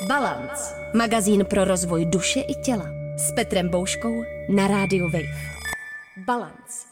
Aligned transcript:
Balance. 0.00 0.74
Magazín 0.94 1.44
pro 1.44 1.64
rozvoj 1.64 2.04
duše 2.04 2.40
i 2.40 2.54
těla. 2.54 2.86
S 3.16 3.32
Petrem 3.32 3.68
Bouškou 3.68 4.22
na 4.48 4.68
rádiu 4.68 5.04
Wave. 5.04 5.52
Balance. 6.26 6.86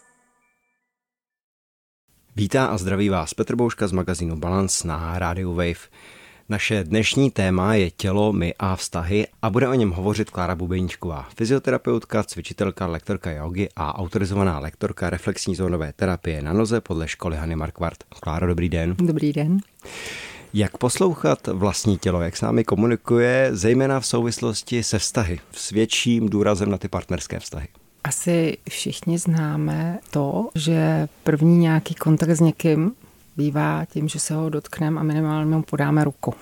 Vítá 2.36 2.66
a 2.66 2.78
zdraví 2.78 3.08
vás 3.08 3.34
Petr 3.34 3.56
Bouška 3.56 3.88
z 3.88 3.92
magazínu 3.92 4.36
Balance 4.36 4.88
na 4.88 5.18
rádiu 5.18 5.54
Wave. 5.54 5.88
Naše 6.48 6.84
dnešní 6.84 7.30
téma 7.30 7.74
je 7.74 7.90
tělo, 7.90 8.32
my 8.32 8.54
a 8.58 8.76
vztahy 8.76 9.26
a 9.42 9.50
bude 9.50 9.68
o 9.68 9.74
něm 9.74 9.90
hovořit 9.90 10.30
Klára 10.30 10.54
Bubeníčková, 10.54 11.28
fyzioterapeutka, 11.36 12.22
cvičitelka, 12.22 12.86
lektorka 12.86 13.30
jogy 13.30 13.68
a 13.76 13.98
autorizovaná 13.98 14.58
lektorka 14.58 15.10
reflexní 15.10 15.54
zónové 15.54 15.92
terapie 15.92 16.42
na 16.42 16.52
noze 16.52 16.80
podle 16.80 17.08
školy 17.08 17.36
Hany 17.36 17.56
Markvart. 17.56 18.04
Kláro, 18.20 18.46
dobrý 18.46 18.68
den. 18.68 18.96
Dobrý 18.98 19.32
den. 19.32 19.58
Jak 20.54 20.78
poslouchat 20.78 21.46
vlastní 21.46 21.98
tělo, 21.98 22.20
jak 22.20 22.36
s 22.36 22.40
námi 22.40 22.64
komunikuje, 22.64 23.50
zejména 23.52 24.00
v 24.00 24.06
souvislosti 24.06 24.82
se 24.82 24.98
vztahy, 24.98 25.40
s 25.52 25.70
větším 25.70 26.28
důrazem 26.28 26.70
na 26.70 26.78
ty 26.78 26.88
partnerské 26.88 27.40
vztahy? 27.40 27.68
Asi 28.04 28.56
všichni 28.68 29.18
známe 29.18 29.98
to, 30.10 30.48
že 30.54 31.08
první 31.24 31.58
nějaký 31.58 31.94
kontakt 31.94 32.30
s 32.30 32.40
někým 32.40 32.92
bývá 33.36 33.84
tím, 33.84 34.08
že 34.08 34.18
se 34.18 34.34
ho 34.34 34.50
dotkneme 34.50 35.00
a 35.00 35.02
minimálně 35.02 35.56
mu 35.56 35.62
podáme 35.62 36.04
ruku. 36.04 36.34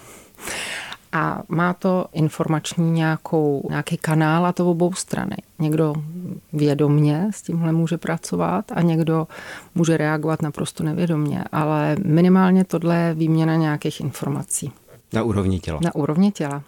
A 1.12 1.42
má 1.48 1.72
to 1.72 2.06
informační 2.12 2.90
nějakou, 2.90 3.66
nějaký 3.70 3.96
kanál 3.96 4.46
a 4.46 4.52
to 4.52 4.64
v 4.64 4.68
obou 4.68 4.92
strany. 4.92 5.36
Někdo 5.58 5.94
vědomně 6.52 7.26
s 7.30 7.42
tímhle 7.42 7.72
může 7.72 7.98
pracovat 7.98 8.64
a 8.74 8.82
někdo 8.82 9.26
může 9.74 9.96
reagovat 9.96 10.42
naprosto 10.42 10.84
nevědomně, 10.84 11.44
ale 11.52 11.96
minimálně 12.04 12.64
tohle 12.64 12.96
je 12.96 13.14
výměna 13.14 13.56
nějakých 13.56 14.00
informací. 14.00 14.72
Na 15.12 15.22
úrovni 15.22 15.60
těla. 15.60 15.80
Na 15.82 15.94
úrovni 15.94 16.32
těla. 16.32 16.62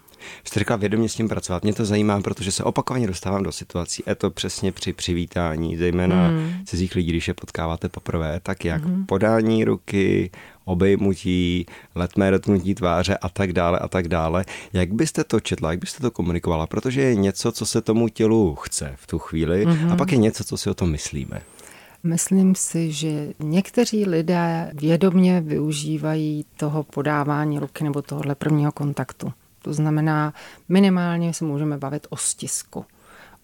Jste 0.44 0.60
řekla 0.60 0.76
vědomě 0.76 1.08
s 1.08 1.14
tím 1.14 1.28
pracovat. 1.28 1.62
Mě 1.62 1.72
to 1.74 1.84
zajímá, 1.84 2.20
protože 2.20 2.52
se 2.52 2.64
opakovaně 2.64 3.06
dostávám 3.06 3.42
do 3.42 3.52
situací. 3.52 4.02
Je 4.06 4.14
to 4.14 4.30
přesně 4.30 4.72
při 4.72 4.92
přivítání, 4.92 5.76
zejména 5.76 6.30
mm. 6.30 6.52
cizích 6.64 6.94
lidí, 6.94 7.10
když 7.10 7.28
je 7.28 7.34
potkáváte 7.34 7.88
poprvé, 7.88 8.40
tak 8.42 8.64
jak 8.64 8.84
mm. 8.84 9.06
podání 9.06 9.64
ruky, 9.64 10.30
obejmutí, 10.64 11.66
letmé 11.94 12.30
dotknutí 12.30 12.74
tváře 12.74 13.16
a 13.16 13.28
tak 13.28 13.52
dále 13.52 13.78
a 13.78 13.88
tak 13.88 14.08
dále. 14.08 14.44
Jak 14.72 14.92
byste 14.92 15.24
to 15.24 15.40
četla, 15.40 15.70
jak 15.70 15.80
byste 15.80 16.02
to 16.02 16.10
komunikovala? 16.10 16.66
Protože 16.66 17.00
je 17.00 17.14
něco, 17.14 17.52
co 17.52 17.66
se 17.66 17.80
tomu 17.80 18.08
tělu 18.08 18.54
chce 18.54 18.92
v 18.96 19.06
tu 19.06 19.18
chvíli 19.18 19.66
mm-hmm. 19.66 19.84
a 19.84 19.86
mhm. 19.86 19.96
pak 19.96 20.12
je 20.12 20.18
něco, 20.18 20.44
co 20.44 20.56
si 20.56 20.70
o 20.70 20.74
tom 20.74 20.90
myslíme. 20.90 21.42
Myslím 22.02 22.54
si, 22.54 22.92
že 22.92 23.32
někteří 23.38 24.04
lidé 24.06 24.70
vědomně 24.74 25.40
využívají 25.40 26.44
toho 26.56 26.82
podávání 26.82 27.58
ruky 27.58 27.84
nebo 27.84 28.02
tohohle 28.02 28.34
prvního 28.34 28.72
kontaktu. 28.72 29.32
To 29.62 29.72
znamená, 29.72 30.34
minimálně 30.68 31.34
se 31.34 31.44
můžeme 31.44 31.78
bavit 31.78 32.06
o 32.10 32.16
stisku. 32.16 32.84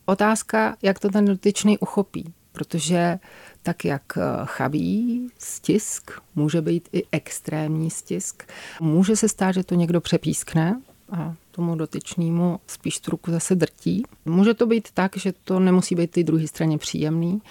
Otázka, 0.04 0.76
jak 0.82 0.98
to 0.98 1.08
ten 1.08 1.24
dotyčný 1.24 1.78
uchopí, 1.78 2.32
protože 2.56 3.18
tak 3.62 3.84
jak 3.84 4.02
eh, 4.16 4.20
chabí 4.44 5.28
stisk, 5.38 6.10
může 6.34 6.60
být 6.60 6.88
i 6.92 7.02
extrémní 7.12 7.90
stisk. 7.90 8.52
Může 8.80 9.16
se 9.16 9.28
stát, 9.28 9.52
že 9.52 9.64
to 9.64 9.74
někdo 9.74 10.00
přepískne 10.00 10.80
a 11.12 11.34
tomu 11.50 11.76
dotyčnému 11.76 12.60
spíš 12.66 13.00
tu 13.00 13.10
ruku 13.10 13.30
zase 13.30 13.54
drtí. 13.54 14.02
Může 14.24 14.54
to 14.54 14.66
být 14.66 14.88
tak, 14.94 15.16
že 15.16 15.32
to 15.44 15.60
nemusí 15.60 15.94
být 15.94 16.10
ty 16.10 16.24
druhé 16.24 16.46
straně 16.46 16.78
příjemný, 16.78 17.42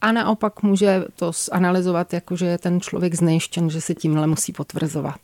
a 0.00 0.12
naopak 0.12 0.62
může 0.62 1.04
to 1.16 1.32
zanalizovat, 1.32 2.12
jako 2.12 2.36
že 2.36 2.46
je 2.46 2.58
ten 2.58 2.80
člověk 2.80 3.14
znejištěn, 3.14 3.70
že 3.70 3.80
se 3.80 3.94
tímhle 3.94 4.26
musí 4.26 4.52
potvrzovat. 4.52 5.20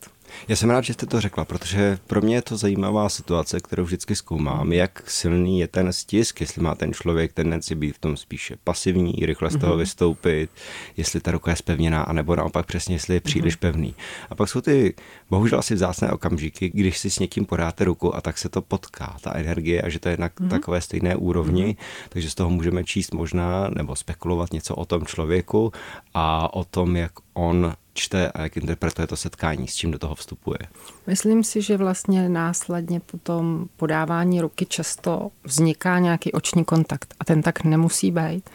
Já 0.48 0.56
jsem 0.56 0.70
rád, 0.70 0.84
že 0.84 0.92
jste 0.92 1.06
to 1.06 1.20
řekla, 1.20 1.44
protože 1.44 1.98
pro 2.06 2.20
mě 2.20 2.34
je 2.34 2.42
to 2.42 2.56
zajímavá 2.56 3.08
situace, 3.08 3.60
kterou 3.60 3.84
vždycky 3.84 4.16
zkoumám, 4.16 4.72
jak 4.72 5.10
silný 5.10 5.60
je 5.60 5.68
ten 5.68 5.92
stisk, 5.92 6.40
jestli 6.40 6.62
má 6.62 6.74
ten 6.74 6.92
člověk 6.92 7.32
tendenci 7.32 7.74
být 7.74 7.96
v 7.96 7.98
tom 7.98 8.16
spíše 8.16 8.56
pasivní, 8.64 9.14
rychle 9.22 9.50
z 9.50 9.56
toho 9.56 9.74
mm-hmm. 9.74 9.78
vystoupit, 9.78 10.50
jestli 10.96 11.20
ta 11.20 11.30
ruka 11.30 11.50
je 11.50 11.56
spevněná, 11.56 12.02
anebo 12.02 12.36
naopak 12.36 12.66
přesně, 12.66 12.94
jestli 12.94 13.14
je 13.14 13.20
příliš 13.20 13.54
mm-hmm. 13.54 13.60
pevný. 13.60 13.94
A 14.30 14.34
pak 14.34 14.48
jsou 14.48 14.60
ty 14.60 14.94
bohužel 15.30 15.58
asi 15.58 15.74
vzácné 15.74 16.12
okamžiky, 16.12 16.70
když 16.74 16.98
si 16.98 17.10
s 17.10 17.18
někým 17.18 17.44
podáte 17.44 17.84
ruku 17.84 18.16
a 18.16 18.20
tak 18.20 18.38
se 18.38 18.48
to 18.48 18.62
potká, 18.62 19.16
ta 19.20 19.32
energie, 19.34 19.82
a 19.82 19.88
že 19.88 19.98
to 19.98 20.08
je 20.08 20.16
na 20.16 20.28
mm-hmm. 20.28 20.48
takové 20.48 20.80
stejné 20.80 21.16
úrovni, 21.16 21.64
mm-hmm. 21.64 22.08
takže 22.08 22.30
z 22.30 22.34
toho 22.34 22.50
můžeme 22.50 22.84
číst 22.84 23.14
možná 23.14 23.68
nebo 23.68 23.96
spekulovat 23.96 24.52
něco 24.52 24.74
o 24.74 24.84
tom 24.84 25.06
člověku 25.06 25.72
a 26.14 26.54
o 26.54 26.64
tom, 26.64 26.96
jak 26.96 27.12
on 27.32 27.74
čte 27.94 28.30
a 28.30 28.42
jak 28.42 28.56
interpretuje 28.56 29.06
to 29.06 29.16
setkání, 29.16 29.68
s 29.68 29.74
čím 29.74 29.90
do 29.90 29.98
toho 29.98 30.14
vstupuje? 30.14 30.58
Myslím 31.06 31.44
si, 31.44 31.62
že 31.62 31.76
vlastně 31.76 32.28
následně 32.28 33.00
po 33.00 33.18
tom 33.18 33.66
podávání 33.76 34.40
ruky 34.40 34.66
často 34.66 35.30
vzniká 35.44 35.98
nějaký 35.98 36.32
oční 36.32 36.64
kontakt 36.64 37.14
a 37.20 37.24
ten 37.24 37.42
tak 37.42 37.64
nemusí 37.64 38.10
být. 38.10 38.50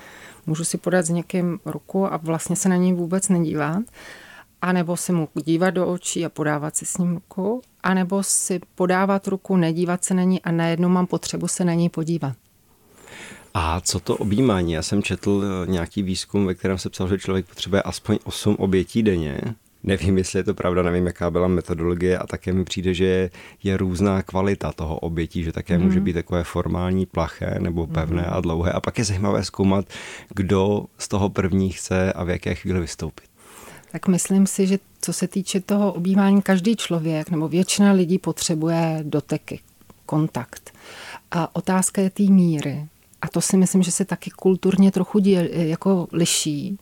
Můžu 0.45 0.63
si 0.63 0.77
podat 0.77 1.05
s 1.05 1.09
někým 1.09 1.59
ruku 1.65 2.13
a 2.13 2.17
vlastně 2.17 2.55
se 2.55 2.69
na 2.69 2.75
něj 2.75 2.93
vůbec 2.93 3.29
nedívat, 3.29 3.83
anebo 4.61 4.97
si 4.97 5.11
mu 5.11 5.29
dívat 5.43 5.69
do 5.69 5.87
očí 5.87 6.25
a 6.25 6.29
podávat 6.29 6.75
si 6.75 6.85
s 6.85 6.97
ním 6.97 7.13
ruku, 7.13 7.61
anebo 7.83 8.23
si 8.23 8.59
podávat 8.75 9.27
ruku, 9.27 9.57
nedívat 9.57 10.03
se 10.03 10.13
na 10.13 10.23
ní 10.23 10.41
a 10.41 10.51
najednou 10.51 10.89
mám 10.89 11.07
potřebu 11.07 11.47
se 11.47 11.65
na 11.65 11.73
ní 11.73 11.89
podívat. 11.89 12.35
A 13.53 13.81
co 13.81 13.99
to 13.99 14.17
objímání? 14.17 14.73
Já 14.73 14.81
jsem 14.81 15.03
četl 15.03 15.43
eh, 15.43 15.71
nějaký 15.71 16.03
výzkum, 16.03 16.45
ve 16.45 16.55
kterém 16.55 16.77
se 16.77 16.89
psal, 16.89 17.07
že 17.07 17.17
člověk 17.17 17.45
potřebuje 17.45 17.81
aspoň 17.81 18.17
8 18.23 18.55
obětí 18.59 19.03
denně. 19.03 19.41
Nevím, 19.83 20.17
jestli 20.17 20.39
je 20.39 20.43
to 20.43 20.53
pravda, 20.53 20.83
nevím, 20.83 21.05
jaká 21.05 21.31
byla 21.31 21.47
metodologie 21.47 22.17
a 22.17 22.27
také 22.27 22.53
mi 22.53 22.63
přijde, 22.63 22.93
že 22.93 23.29
je 23.63 23.77
různá 23.77 24.21
kvalita 24.21 24.71
toho 24.71 24.99
obětí, 24.99 25.43
že 25.43 25.51
také 25.51 25.77
mm. 25.77 25.83
může 25.83 25.99
být 25.99 26.13
takové 26.13 26.43
formální, 26.43 27.05
plaché 27.05 27.55
nebo 27.59 27.87
pevné 27.87 28.21
mm. 28.21 28.33
a 28.33 28.41
dlouhé. 28.41 28.71
A 28.71 28.79
pak 28.79 28.97
je 28.97 29.03
zajímavé 29.03 29.43
zkoumat, 29.43 29.85
kdo 30.35 30.85
z 30.97 31.07
toho 31.07 31.29
první 31.29 31.69
chce 31.69 32.13
a 32.13 32.23
v 32.23 32.29
jaké 32.29 32.55
chvíli 32.55 32.79
vystoupit. 32.79 33.25
Tak 33.91 34.07
myslím 34.07 34.47
si, 34.47 34.67
že 34.67 34.79
co 35.01 35.13
se 35.13 35.27
týče 35.27 35.59
toho 35.59 35.93
objímání, 35.93 36.41
každý 36.41 36.75
člověk 36.75 37.29
nebo 37.29 37.47
většina 37.47 37.91
lidí 37.91 38.17
potřebuje 38.17 38.99
doteky, 39.03 39.59
kontakt. 40.05 40.73
A 41.31 41.55
otázka 41.55 42.01
je 42.01 42.09
té 42.09 42.23
míry 42.23 42.87
a 43.21 43.27
to 43.27 43.41
si 43.41 43.57
myslím, 43.57 43.83
že 43.83 43.91
se 43.91 44.05
taky 44.05 44.29
kulturně 44.29 44.91
trochu 44.91 45.19
děl, 45.19 45.45
jako 45.51 46.07
liší. 46.11 46.77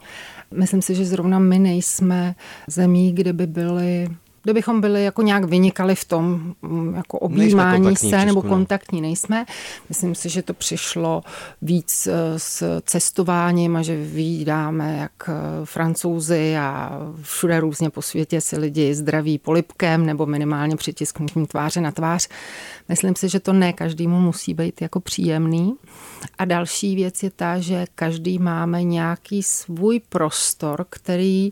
Myslím 0.54 0.82
si, 0.82 0.96
že 0.96 1.06
zrovna 1.06 1.40
my 1.40 1.60
nejsme 1.60 2.36
zemí, 2.68 3.14
kde 3.14 3.34
by 3.34 3.48
byly 3.48 4.08
kdybychom 4.48 4.82
byli 4.82 5.04
jako 5.04 5.22
nějak 5.22 5.44
vynikali 5.44 5.96
v 5.96 6.06
tom 6.06 6.54
mm, 6.62 6.96
jako 6.96 7.20
objímání 7.20 7.96
se 7.96 8.26
nebo 8.26 8.42
kontaktní 8.42 9.02
nejsme. 9.02 9.46
Myslím 9.90 10.16
si, 10.16 10.30
že 10.30 10.42
to 10.42 10.54
přišlo 10.54 11.22
víc 11.62 12.08
eh, 12.08 12.40
s 12.40 12.82
cestováním 12.82 13.76
a 13.76 13.82
že 13.82 13.96
vydáme 13.96 14.98
jak 14.98 15.30
eh, 15.30 15.34
francouzi 15.66 16.58
a 16.58 16.92
všude 17.22 17.60
různě 17.60 17.90
po 17.90 18.02
světě 18.02 18.42
si 18.42 18.58
lidi 18.58 18.96
zdraví 18.96 19.38
polipkem 19.38 20.06
nebo 20.06 20.26
minimálně 20.26 20.76
přitisknutím 20.76 21.46
tváře 21.46 21.82
na 21.82 21.92
tvář. 21.92 22.28
Myslím 22.90 23.16
si, 23.16 23.30
že 23.30 23.40
to 23.40 23.54
ne 23.54 23.74
každému 23.74 24.20
musí 24.20 24.54
být 24.54 24.82
jako 24.82 25.00
příjemný. 25.00 25.74
A 26.38 26.46
další 26.46 26.96
věc 26.96 27.24
je 27.24 27.32
ta, 27.32 27.60
že 27.60 27.86
každý 27.96 28.40
máme 28.40 28.84
nějaký 28.84 29.44
svůj 29.44 30.02
prostor, 30.10 30.86
který 30.90 31.52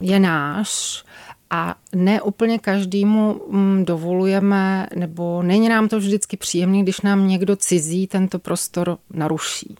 je 0.00 0.20
náš 0.20 1.04
a 1.50 1.74
ne 1.94 2.22
úplně 2.22 2.58
každému 2.58 3.40
mm, 3.50 3.84
dovolujeme, 3.84 4.86
nebo 4.96 5.42
není 5.42 5.68
nám 5.68 5.88
to 5.88 5.98
vždycky 5.98 6.36
příjemný, 6.36 6.82
když 6.82 7.00
nám 7.00 7.28
někdo 7.28 7.56
cizí 7.56 8.06
tento 8.06 8.38
prostor 8.38 8.98
naruší. 9.10 9.76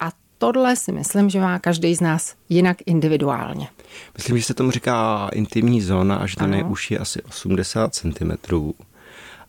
A 0.00 0.10
tohle 0.38 0.76
si 0.76 0.92
myslím, 0.92 1.30
že 1.30 1.40
má 1.40 1.58
každý 1.58 1.94
z 1.94 2.00
nás 2.00 2.34
jinak 2.48 2.76
individuálně. 2.86 3.68
Myslím, 4.16 4.38
že 4.38 4.44
se 4.44 4.54
tomu 4.54 4.70
říká 4.70 5.28
intimní 5.32 5.80
zóna 5.80 6.16
a 6.16 6.26
že 6.26 6.36
ta 6.36 6.46
nejuž 6.46 6.90
je 6.90 6.98
asi 6.98 7.22
80 7.22 7.94
cm. 7.94 8.32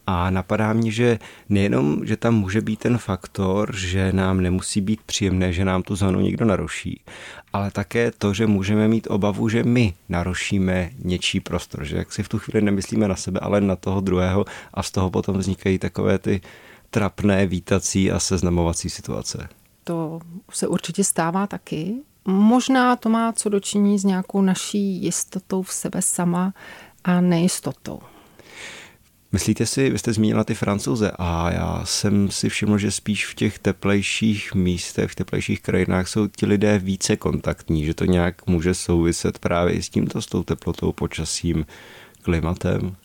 A 0.07 0.29
napadá 0.29 0.73
mě, 0.73 0.91
že 0.91 1.19
nejenom, 1.49 2.05
že 2.05 2.17
tam 2.17 2.35
může 2.35 2.61
být 2.61 2.79
ten 2.79 2.97
faktor, 2.97 3.75
že 3.75 4.13
nám 4.13 4.41
nemusí 4.41 4.81
být 4.81 5.01
příjemné, 5.01 5.53
že 5.53 5.65
nám 5.65 5.83
tu 5.83 5.95
zónu 5.95 6.19
někdo 6.19 6.45
naruší, 6.45 7.01
ale 7.53 7.71
také 7.71 8.11
to, 8.11 8.33
že 8.33 8.47
můžeme 8.47 8.87
mít 8.87 9.07
obavu, 9.09 9.49
že 9.49 9.63
my 9.63 9.93
narušíme 10.09 10.89
něčí 10.99 11.39
prostor, 11.39 11.83
že 11.83 11.97
jak 11.97 12.13
si 12.13 12.23
v 12.23 12.29
tu 12.29 12.39
chvíli 12.39 12.65
nemyslíme 12.65 13.07
na 13.07 13.15
sebe, 13.15 13.39
ale 13.39 13.61
na 13.61 13.75
toho 13.75 14.01
druhého 14.01 14.45
a 14.73 14.83
z 14.83 14.91
toho 14.91 15.09
potom 15.09 15.37
vznikají 15.37 15.79
takové 15.79 16.17
ty 16.17 16.41
trapné 16.89 17.47
vítací 17.47 18.11
a 18.11 18.19
seznamovací 18.19 18.89
situace. 18.89 19.49
To 19.83 20.19
se 20.51 20.67
určitě 20.67 21.03
stává 21.03 21.47
taky. 21.47 21.95
Možná 22.25 22.95
to 22.95 23.09
má 23.09 23.33
co 23.33 23.49
dočiní 23.49 23.99
s 23.99 24.03
nějakou 24.03 24.41
naší 24.41 25.03
jistotou 25.03 25.61
v 25.61 25.73
sebe 25.73 26.01
sama 26.01 26.53
a 27.03 27.21
nejistotou. 27.21 27.99
Myslíte 29.33 29.65
si, 29.65 29.89
vy 29.89 29.97
jste 29.97 30.13
zmínila 30.13 30.43
ty 30.43 30.53
francouze 30.53 31.11
a 31.19 31.51
já 31.51 31.81
jsem 31.85 32.31
si 32.31 32.49
všiml, 32.49 32.77
že 32.77 32.91
spíš 32.91 33.25
v 33.25 33.33
těch 33.35 33.59
teplejších 33.59 34.55
místech, 34.55 35.11
v 35.11 35.15
teplejších 35.15 35.61
krajinách 35.61 36.07
jsou 36.07 36.27
ti 36.27 36.45
lidé 36.45 36.79
více 36.79 37.15
kontaktní, 37.15 37.85
že 37.85 37.93
to 37.93 38.05
nějak 38.05 38.47
může 38.47 38.73
souviset 38.73 39.39
právě 39.39 39.83
s 39.83 39.89
tímto, 39.89 40.21
s 40.21 40.25
tou 40.25 40.43
teplotou, 40.43 40.91
počasím, 40.91 41.65
klimatem? 42.21 42.95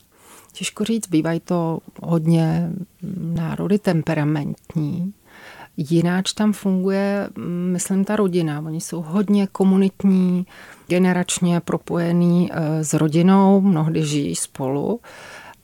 Těžko 0.51 0.83
říct, 0.83 1.07
bývají 1.07 1.39
to 1.39 1.79
hodně 2.03 2.69
národy 3.19 3.79
temperamentní. 3.79 5.13
Jináč 5.77 6.33
tam 6.33 6.53
funguje, 6.53 7.29
myslím, 7.71 8.05
ta 8.05 8.15
rodina. 8.15 8.63
Oni 8.65 8.81
jsou 8.81 9.01
hodně 9.01 9.47
komunitní, 9.47 10.45
generačně 10.87 11.59
propojený 11.59 12.49
eh, 12.51 12.83
s 12.83 12.93
rodinou, 12.93 13.61
mnohdy 13.61 14.05
žijí 14.05 14.35
spolu. 14.35 14.99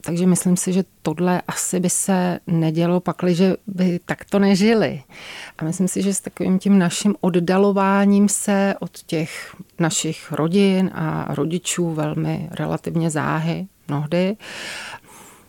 Takže 0.05 0.27
myslím 0.27 0.57
si, 0.57 0.73
že 0.73 0.83
tohle 1.01 1.41
asi 1.47 1.79
by 1.79 1.89
se 1.89 2.39
nedělo 2.47 2.99
pakliže 2.99 3.55
by 3.67 3.99
takto 4.05 4.39
nežili. 4.39 5.03
A 5.57 5.63
myslím 5.63 5.87
si, 5.87 6.01
že 6.01 6.13
s 6.13 6.21
takovým 6.21 6.59
tím 6.59 6.79
naším 6.79 7.15
oddalováním 7.21 8.29
se 8.29 8.75
od 8.79 8.91
těch 8.91 9.55
našich 9.79 10.31
rodin 10.31 10.91
a 10.93 11.33
rodičů 11.35 11.93
velmi 11.93 12.49
relativně 12.51 13.09
záhy 13.09 13.67
mnohdy, 13.87 14.37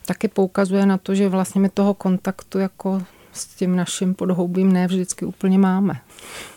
taky 0.06 0.28
poukazuje 0.28 0.86
na 0.86 0.98
to, 0.98 1.14
že 1.14 1.28
vlastně 1.28 1.60
my 1.60 1.68
toho 1.68 1.94
kontaktu 1.94 2.58
jako 2.58 3.02
s 3.36 3.46
tím 3.46 3.76
naším 3.76 4.14
podhoubím 4.14 4.72
ne 4.72 4.86
vždycky 4.86 5.24
úplně 5.24 5.58
máme. 5.58 6.00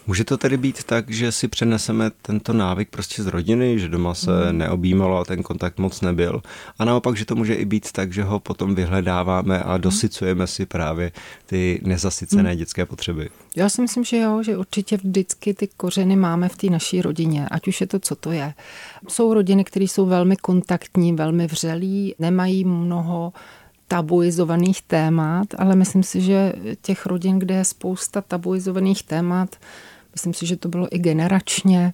Může 0.07 0.23
to 0.23 0.37
tedy 0.37 0.57
být 0.57 0.83
tak, 0.83 1.09
že 1.09 1.31
si 1.31 1.47
přeneseme 1.47 2.11
tento 2.21 2.53
návyk 2.53 2.89
prostě 2.89 3.23
z 3.23 3.27
rodiny, 3.27 3.79
že 3.79 3.89
doma 3.89 4.13
se 4.13 4.31
hmm. 4.45 4.57
neobjímalo 4.57 5.17
a 5.17 5.25
ten 5.25 5.43
kontakt 5.43 5.77
moc 5.77 6.01
nebyl. 6.01 6.41
A 6.79 6.85
naopak, 6.85 7.17
že 7.17 7.25
to 7.25 7.35
může 7.35 7.53
i 7.53 7.65
být 7.65 7.91
tak, 7.91 8.13
že 8.13 8.23
ho 8.23 8.39
potom 8.39 8.75
vyhledáváme 8.75 9.63
a 9.63 9.71
hmm. 9.71 9.81
dosycujeme 9.81 10.47
si 10.47 10.65
právě 10.65 11.11
ty 11.45 11.81
nezasycené 11.83 12.49
hmm. 12.49 12.59
dětské 12.59 12.85
potřeby. 12.85 13.29
Já 13.55 13.69
si 13.69 13.81
myslím, 13.81 14.03
že 14.03 14.17
jo, 14.17 14.43
že 14.43 14.57
určitě 14.57 14.97
vždycky 14.97 15.53
ty 15.53 15.67
kořeny 15.77 16.15
máme 16.15 16.49
v 16.49 16.57
té 16.57 16.67
naší 16.67 17.01
rodině, 17.01 17.47
ať 17.51 17.67
už 17.67 17.81
je 17.81 17.87
to, 17.87 17.99
co 17.99 18.15
to 18.15 18.31
je. 18.31 18.53
Jsou 19.07 19.33
rodiny, 19.33 19.63
které 19.63 19.85
jsou 19.85 20.05
velmi 20.05 20.35
kontaktní, 20.35 21.13
velmi 21.13 21.47
vřelí, 21.47 22.15
nemají 22.19 22.65
mnoho 22.65 23.33
tabuizovaných 23.89 24.81
témat, 24.81 25.47
ale 25.57 25.75
myslím 25.75 26.03
si, 26.03 26.21
že 26.21 26.53
těch 26.81 27.05
rodin, 27.05 27.39
kde 27.39 27.55
je 27.55 27.65
spousta 27.65 28.21
tabuizovaných 28.21 29.03
témat, 29.03 29.55
myslím 30.13 30.33
si, 30.33 30.45
že 30.45 30.55
to 30.55 30.69
bylo 30.69 30.95
i 30.95 30.99
generačně, 30.99 31.93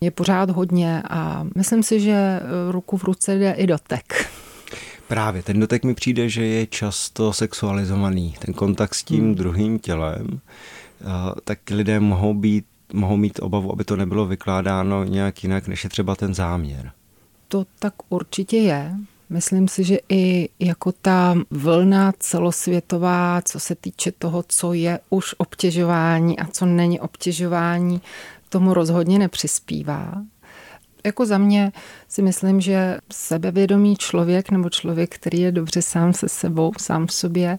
je 0.00 0.10
pořád 0.10 0.50
hodně 0.50 1.02
a 1.10 1.46
myslím 1.56 1.82
si, 1.82 2.00
že 2.00 2.40
ruku 2.70 2.96
v 2.96 3.04
ruce 3.04 3.38
jde 3.38 3.52
i 3.52 3.66
dotek. 3.66 4.30
Právě, 5.08 5.42
ten 5.42 5.60
dotek 5.60 5.84
mi 5.84 5.94
přijde, 5.94 6.28
že 6.28 6.46
je 6.46 6.66
často 6.66 7.32
sexualizovaný. 7.32 8.34
Ten 8.38 8.54
kontakt 8.54 8.94
s 8.94 9.04
tím 9.04 9.24
hmm. 9.24 9.34
druhým 9.34 9.78
tělem, 9.78 10.40
tak 11.44 11.58
lidé 11.70 12.00
mohou 12.00 12.34
být 12.34 12.64
mohou 12.92 13.16
mít 13.16 13.38
obavu, 13.42 13.72
aby 13.72 13.84
to 13.84 13.96
nebylo 13.96 14.26
vykládáno 14.26 15.04
nějak 15.04 15.42
jinak, 15.42 15.68
než 15.68 15.84
je 15.84 15.90
třeba 15.90 16.16
ten 16.16 16.34
záměr. 16.34 16.92
To 17.48 17.64
tak 17.78 17.94
určitě 18.08 18.56
je. 18.56 18.94
Myslím 19.32 19.68
si, 19.68 19.84
že 19.84 19.98
i 20.08 20.48
jako 20.58 20.92
ta 20.92 21.34
vlna 21.50 22.12
celosvětová, 22.18 23.42
co 23.44 23.60
se 23.60 23.74
týče 23.74 24.12
toho, 24.12 24.44
co 24.48 24.72
je 24.72 24.98
už 25.10 25.34
obtěžování 25.38 26.38
a 26.38 26.46
co 26.46 26.66
není 26.66 27.00
obtěžování, 27.00 28.00
tomu 28.48 28.74
rozhodně 28.74 29.18
nepřispívá. 29.18 30.22
Jako 31.04 31.26
za 31.26 31.38
mě 31.38 31.72
si 32.08 32.22
myslím, 32.22 32.60
že 32.60 32.98
sebevědomý 33.12 33.96
člověk 33.96 34.50
nebo 34.50 34.70
člověk, 34.70 35.14
který 35.14 35.40
je 35.40 35.52
dobře 35.52 35.82
sám 35.82 36.12
se 36.12 36.28
sebou, 36.28 36.72
sám 36.78 37.06
v 37.06 37.12
sobě, 37.12 37.58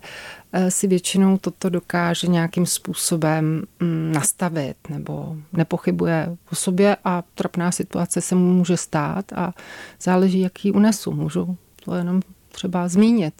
eh, 0.54 0.72
si 0.72 0.88
většinou 0.88 1.38
toto 1.38 1.70
dokáže 1.70 2.28
nějakým 2.28 2.66
způsobem 2.66 3.64
mm, 3.80 4.12
nastavit 4.12 4.78
nebo 4.90 5.36
nepochybuje 5.54 6.38
o 6.52 6.56
sobě 6.56 6.98
a 7.06 7.24
trapná 7.36 7.72
situace 7.72 8.22
se 8.22 8.36
mu 8.36 8.54
může 8.54 8.78
stát 8.78 9.34
a 9.34 9.54
záleží, 10.02 10.40
jaký 10.40 10.72
unesu. 10.72 11.12
Můžu 11.12 11.58
to 11.86 11.96
jenom 11.96 12.22
třeba 12.52 12.88
zmínit. 12.88 13.34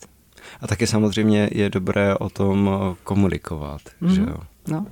A 0.62 0.68
taky 0.68 0.88
samozřejmě 0.88 1.50
je 1.52 1.70
dobré 1.70 2.16
o 2.16 2.30
tom 2.30 2.70
komunikovat, 3.04 3.82
mm-hmm. 4.02 4.08
že 4.08 4.22
jo? 4.22 4.38
No. 4.68 4.86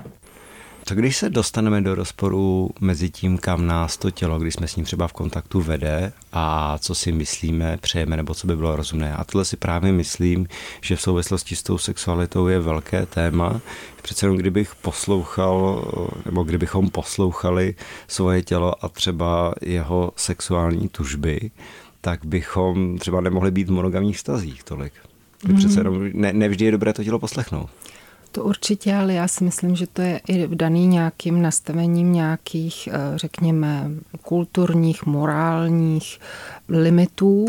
Co 0.86 0.95
když 0.95 1.18
se 1.18 1.30
dostaneme 1.30 1.81
do 1.81 1.95
rozporu 1.95 2.69
mezi 2.80 3.09
tím, 3.09 3.38
kam 3.38 3.68
nás 3.68 3.98
to 3.98 4.12
tělo, 4.12 4.39
když 4.39 4.53
jsme 4.53 4.68
s 4.68 4.75
ním 4.75 4.86
třeba 4.86 5.07
v 5.07 5.13
kontaktu 5.13 5.62
vede 5.62 6.13
a 6.33 6.77
co 6.77 6.95
si 6.95 7.12
myslíme, 7.12 7.77
přejeme 7.77 8.18
nebo 8.18 8.33
co 8.33 8.48
by 8.48 8.56
bylo 8.56 8.75
rozumné. 8.75 9.15
A 9.15 9.24
tohle 9.24 9.45
si 9.45 9.57
právě 9.57 9.92
myslím, 9.92 10.47
že 10.81 10.95
v 10.95 11.01
souvislosti 11.01 11.56
s 11.56 11.63
tou 11.63 11.77
sexualitou 11.77 12.47
je 12.47 12.59
velké 12.59 13.06
téma. 13.06 13.62
Přece 14.01 14.25
jenom 14.25 14.38
kdybych 14.38 14.75
poslouchal, 14.75 15.86
nebo 16.25 16.44
kdybychom 16.44 16.89
poslouchali 16.89 17.75
svoje 18.07 18.44
tělo 18.44 18.86
a 18.86 18.89
třeba 18.89 19.54
jeho 19.62 20.12
sexuální 20.15 20.89
tužby, 20.89 21.51
tak 22.01 22.25
bychom 22.25 22.98
třeba 22.98 23.21
nemohli 23.21 23.51
být 23.51 23.68
v 23.68 23.71
monogamních 23.71 24.18
vztazích 24.18 24.63
tolik. 24.63 24.94
Mm-hmm. 25.44 25.57
Přece 25.57 25.80
jenom 25.80 26.09
ne, 26.13 26.33
nevždy 26.33 26.65
je 26.65 26.71
dobré 26.71 26.94
to 26.94 27.03
tělo 27.03 27.19
poslechnout. 27.19 27.69
To 28.31 28.44
určitě, 28.44 28.95
ale 28.95 29.13
já 29.13 29.27
si 29.27 29.44
myslím, 29.44 29.75
že 29.75 29.88
to 29.88 30.01
je 30.01 30.21
i 30.27 30.48
daný 30.56 30.88
nějakým 30.88 31.42
nastavením 31.42 32.13
nějakých, 32.13 32.89
eh, 32.92 32.98
řekněme, 33.15 33.92
kulturních, 34.21 35.06
morálních 35.06 36.19
limitů. 36.69 37.45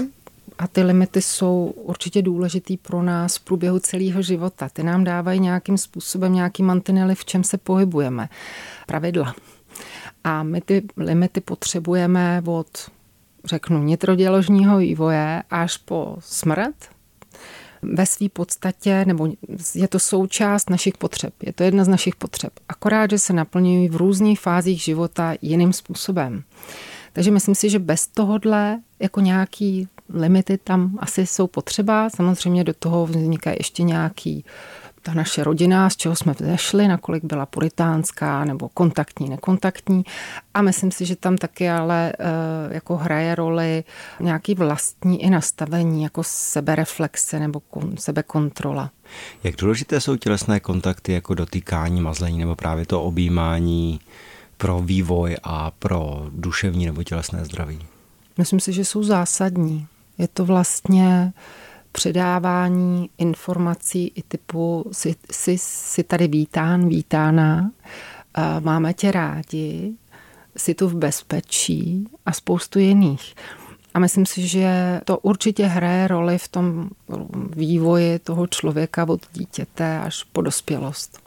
A 0.58 0.66
ty 0.66 0.82
limity 0.82 1.22
jsou 1.22 1.72
určitě 1.76 2.22
důležitý 2.22 2.76
pro 2.76 3.02
nás 3.02 3.36
v 3.36 3.40
průběhu 3.44 3.78
celého 3.78 4.22
života. 4.22 4.68
Ty 4.68 4.82
nám 4.82 5.04
dávají 5.04 5.40
nějakým 5.40 5.78
způsobem 5.78 6.32
nějaký 6.34 6.62
mantinely, 6.62 7.14
v 7.14 7.24
čem 7.24 7.44
se 7.44 7.58
pohybujeme. 7.58 8.28
Pravidla. 8.86 9.34
A 10.24 10.42
my 10.42 10.60
ty 10.60 10.82
limity 10.96 11.40
potřebujeme 11.40 12.42
od 12.46 12.90
řeknu, 13.44 13.82
nitroděložního 13.82 14.78
vývoje 14.78 15.42
až 15.50 15.76
po 15.76 16.16
smrt, 16.20 16.74
ve 17.82 18.06
své 18.06 18.28
podstatě, 18.28 19.04
nebo 19.04 19.28
je 19.74 19.88
to 19.88 19.98
součást 19.98 20.70
našich 20.70 20.98
potřeb. 20.98 21.34
Je 21.42 21.52
to 21.52 21.62
jedna 21.62 21.84
z 21.84 21.88
našich 21.88 22.16
potřeb. 22.16 22.52
Akorát, 22.68 23.10
že 23.10 23.18
se 23.18 23.32
naplňují 23.32 23.88
v 23.88 23.96
různých 23.96 24.40
fázích 24.40 24.82
života 24.82 25.34
jiným 25.42 25.72
způsobem. 25.72 26.42
Takže 27.12 27.30
myslím 27.30 27.54
si, 27.54 27.70
že 27.70 27.78
bez 27.78 28.06
tohohle 28.06 28.80
jako 29.00 29.20
nějaký 29.20 29.88
limity 30.08 30.58
tam 30.58 30.98
asi 31.00 31.26
jsou 31.26 31.46
potřeba. 31.46 32.10
Samozřejmě 32.10 32.64
do 32.64 32.74
toho 32.74 33.06
vzniká 33.06 33.50
ještě 33.50 33.82
nějaký 33.82 34.44
ta 35.02 35.14
naše 35.14 35.44
rodina, 35.44 35.90
z 35.90 35.96
čeho 35.96 36.16
jsme 36.16 36.32
vzešli, 36.32 36.88
nakolik 36.88 37.24
byla 37.24 37.46
puritánská 37.46 38.44
nebo 38.44 38.68
kontaktní, 38.68 39.28
nekontaktní. 39.28 40.04
A 40.54 40.62
myslím 40.62 40.90
si, 40.90 41.06
že 41.06 41.16
tam 41.16 41.36
taky 41.36 41.70
ale 41.70 42.12
eh, 42.12 42.74
jako 42.74 42.96
hraje 42.96 43.34
roli 43.34 43.84
nějaký 44.20 44.54
vlastní 44.54 45.22
i 45.22 45.30
nastavení, 45.30 46.02
jako 46.02 46.22
sebereflexe 46.24 47.40
nebo 47.40 47.62
sebekontrola. 47.98 48.90
Jak 49.44 49.56
důležité 49.56 50.00
jsou 50.00 50.16
tělesné 50.16 50.60
kontakty 50.60 51.12
jako 51.12 51.34
dotýkání, 51.34 52.00
mazlení 52.00 52.38
nebo 52.38 52.56
právě 52.56 52.86
to 52.86 53.02
objímání 53.02 54.00
pro 54.56 54.80
vývoj 54.80 55.36
a 55.42 55.70
pro 55.70 56.26
duševní 56.30 56.86
nebo 56.86 57.02
tělesné 57.02 57.44
zdraví? 57.44 57.78
Myslím 58.38 58.60
si, 58.60 58.72
že 58.72 58.84
jsou 58.84 59.02
zásadní. 59.02 59.86
Je 60.18 60.28
to 60.28 60.44
vlastně 60.44 61.32
předávání 61.92 63.10
informací 63.18 64.12
i 64.14 64.22
typu 64.22 64.86
jsi, 64.92 65.14
jsi, 65.30 65.58
jsi 65.58 66.02
tady 66.02 66.28
vítán, 66.28 66.88
vítána, 66.88 67.70
máme 68.60 68.94
tě 68.94 69.12
rádi, 69.12 69.92
jsi 70.56 70.74
tu 70.74 70.88
v 70.88 70.94
bezpečí 70.94 72.08
a 72.26 72.32
spoustu 72.32 72.78
jiných. 72.78 73.34
A 73.94 73.98
myslím 73.98 74.26
si, 74.26 74.48
že 74.48 75.00
to 75.04 75.18
určitě 75.18 75.66
hraje 75.66 76.08
roli 76.08 76.38
v 76.38 76.48
tom 76.48 76.90
vývoji 77.56 78.18
toho 78.18 78.46
člověka 78.46 79.08
od 79.08 79.20
dítěte 79.32 79.98
až 79.98 80.24
po 80.32 80.42
dospělost. 80.42 81.18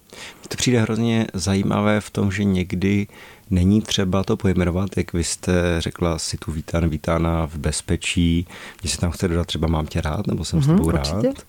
To 0.50 0.58
přijde 0.58 0.82
hrozně 0.82 1.28
zajímavé 1.34 2.02
v 2.02 2.10
tom, 2.10 2.32
že 2.32 2.44
někdy 2.44 3.08
není 3.50 3.82
třeba 3.82 4.24
to 4.24 4.38
pojmenovat, 4.38 4.98
jak 4.98 5.14
vy 5.14 5.24
jste 5.24 5.54
řekla, 5.80 6.20
si 6.20 6.38
tu 6.38 6.52
vítán, 6.52 6.90
vítána 6.90 7.48
v 7.48 7.58
bezpečí, 7.58 8.48
když 8.82 8.92
se 8.92 8.98
tam 8.98 9.12
chce 9.12 9.28
dodat 9.28 9.48
třeba 9.48 9.68
mám 9.68 9.88
tě 9.88 10.02
rád, 10.02 10.28
nebo 10.28 10.46
jsem 10.46 10.60
mm-hmm, 10.60 10.64
s 10.64 10.68
mhm, 10.68 10.78
tebou 10.78 10.92
rád. 10.92 11.14
Určitě. 11.14 11.42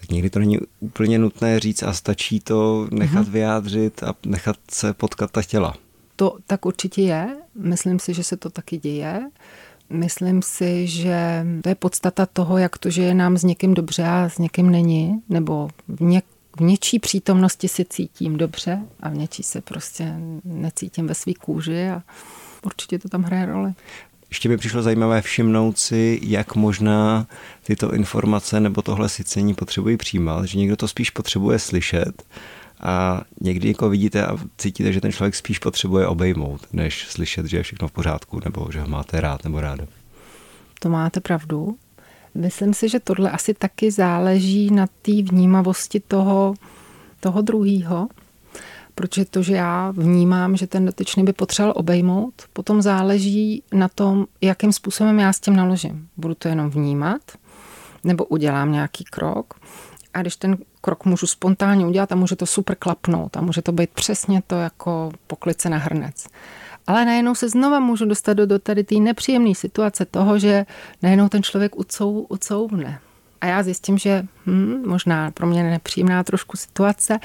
Tak 0.00 0.10
někdy 0.10 0.30
to 0.30 0.38
není 0.38 0.58
úplně 0.80 1.18
nutné 1.18 1.60
říct 1.60 1.82
a 1.82 1.92
stačí 1.92 2.40
to 2.40 2.88
nechat 2.90 3.26
mm-hmm. 3.26 3.30
vyjádřit 3.30 4.02
a 4.02 4.14
nechat 4.26 4.56
se 4.70 4.92
potkat 4.92 5.30
ta 5.30 5.42
těla. 5.42 5.74
To 6.16 6.36
tak 6.46 6.66
určitě 6.66 7.02
je. 7.02 7.36
Myslím 7.54 7.98
si, 7.98 8.14
že 8.14 8.24
se 8.24 8.36
to 8.36 8.50
taky 8.50 8.78
děje. 8.78 9.30
Myslím 9.90 10.42
si, 10.42 10.86
že 10.86 11.46
to 11.62 11.68
je 11.68 11.74
podstata 11.74 12.26
toho, 12.26 12.58
jak 12.58 12.78
to, 12.78 12.90
že 12.90 13.02
je 13.02 13.14
nám 13.14 13.38
s 13.38 13.44
někým 13.44 13.74
dobře 13.74 14.04
a 14.04 14.28
s 14.28 14.38
někým 14.38 14.70
není, 14.70 15.22
nebo 15.28 15.68
v, 15.88 16.02
něk, 16.02 16.24
v 16.58 16.60
něčí 16.60 16.98
přítomnosti 16.98 17.68
si 17.68 17.84
cítím 17.84 18.36
dobře 18.36 18.80
a 19.00 19.08
v 19.08 19.14
něčí 19.14 19.42
se 19.42 19.60
prostě 19.60 20.14
necítím 20.44 21.06
ve 21.06 21.14
své 21.14 21.34
kůži 21.34 21.88
a 21.88 22.02
určitě 22.62 22.98
to 22.98 23.08
tam 23.08 23.22
hraje 23.22 23.46
roli. 23.46 23.72
Ještě 24.28 24.48
by 24.48 24.56
přišlo 24.56 24.82
zajímavé 24.82 25.22
všimnout 25.22 25.78
si, 25.78 26.20
jak 26.22 26.54
možná 26.54 27.26
tyto 27.62 27.94
informace 27.94 28.60
nebo 28.60 28.82
tohle 28.82 29.08
sycení 29.08 29.54
potřebují 29.54 29.96
přijímat, 29.96 30.44
že 30.44 30.58
někdo 30.58 30.76
to 30.76 30.88
spíš 30.88 31.10
potřebuje 31.10 31.58
slyšet 31.58 32.22
a 32.80 33.22
někdy 33.40 33.68
jako 33.68 33.88
vidíte 33.88 34.26
a 34.26 34.38
cítíte, 34.58 34.92
že 34.92 35.00
ten 35.00 35.12
člověk 35.12 35.34
spíš 35.34 35.58
potřebuje 35.58 36.06
obejmout, 36.06 36.66
než 36.72 37.06
slyšet, 37.08 37.46
že 37.46 37.56
je 37.56 37.62
všechno 37.62 37.88
v 37.88 37.92
pořádku 37.92 38.40
nebo 38.44 38.68
že 38.72 38.80
ho 38.80 38.88
máte 38.88 39.20
rád 39.20 39.44
nebo 39.44 39.60
ráda. 39.60 39.86
To 40.80 40.88
máte 40.88 41.20
pravdu. 41.20 41.76
Myslím 42.34 42.74
si, 42.74 42.88
že 42.88 43.00
tohle 43.00 43.30
asi 43.30 43.54
taky 43.54 43.90
záleží 43.90 44.70
na 44.70 44.86
té 44.86 45.12
vnímavosti 45.22 46.00
toho, 46.00 46.54
toho 47.20 47.42
druhého, 47.42 48.08
protože 48.94 49.24
to, 49.24 49.42
že 49.42 49.54
já 49.54 49.90
vnímám, 49.90 50.56
že 50.56 50.66
ten 50.66 50.86
dotyčný 50.86 51.24
by 51.24 51.32
potřeboval 51.32 51.74
obejmout, 51.76 52.34
potom 52.52 52.82
záleží 52.82 53.62
na 53.72 53.88
tom, 53.88 54.26
jakým 54.40 54.72
způsobem 54.72 55.18
já 55.18 55.32
s 55.32 55.40
tím 55.40 55.56
naložím. 55.56 56.08
Budu 56.16 56.34
to 56.34 56.48
jenom 56.48 56.70
vnímat, 56.70 57.22
nebo 58.04 58.24
udělám 58.24 58.72
nějaký 58.72 59.04
krok. 59.04 59.54
A 60.14 60.20
když 60.20 60.36
ten 60.36 60.56
krok 60.80 61.04
můžu 61.04 61.26
spontánně 61.26 61.86
udělat 61.86 62.12
a 62.12 62.16
může 62.16 62.36
to 62.36 62.46
super 62.46 62.76
klapnout 62.76 63.36
a 63.36 63.40
může 63.40 63.62
to 63.62 63.72
být 63.72 63.90
přesně 63.90 64.42
to 64.46 64.54
jako 64.54 65.10
poklice 65.26 65.70
na 65.70 65.78
hrnec. 65.78 66.26
Ale 66.88 67.04
najednou 67.04 67.34
se 67.34 67.48
znova 67.48 67.80
můžu 67.80 68.04
dostat 68.04 68.34
do, 68.34 68.46
do 68.46 68.58
tady 68.58 68.84
té 68.84 68.94
nepříjemné 68.94 69.54
situace 69.54 70.04
toho, 70.04 70.38
že 70.38 70.66
najednou 71.02 71.28
ten 71.28 71.42
člověk 71.42 71.78
ucou, 71.78 72.26
ucouvne. 72.28 73.00
A 73.40 73.46
já 73.46 73.62
zjistím, 73.62 73.98
že 73.98 74.22
hm, 74.46 74.82
možná 74.86 75.30
pro 75.30 75.46
mě 75.46 75.62
nepříjemná 75.62 76.24
trošku 76.24 76.56
situace, 76.56 77.18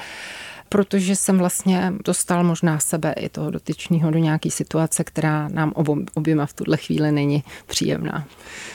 protože 0.68 1.16
jsem 1.16 1.38
vlastně 1.38 1.92
dostal 2.04 2.44
možná 2.44 2.78
sebe 2.78 3.12
i 3.12 3.28
toho 3.28 3.50
dotyčného 3.50 4.10
do 4.10 4.18
nějaké 4.18 4.50
situace, 4.50 5.04
která 5.04 5.48
nám 5.48 5.72
oběma 6.14 6.46
v 6.46 6.52
tuhle 6.52 6.76
chvíli 6.76 7.12
není 7.12 7.44
příjemná. 7.66 8.24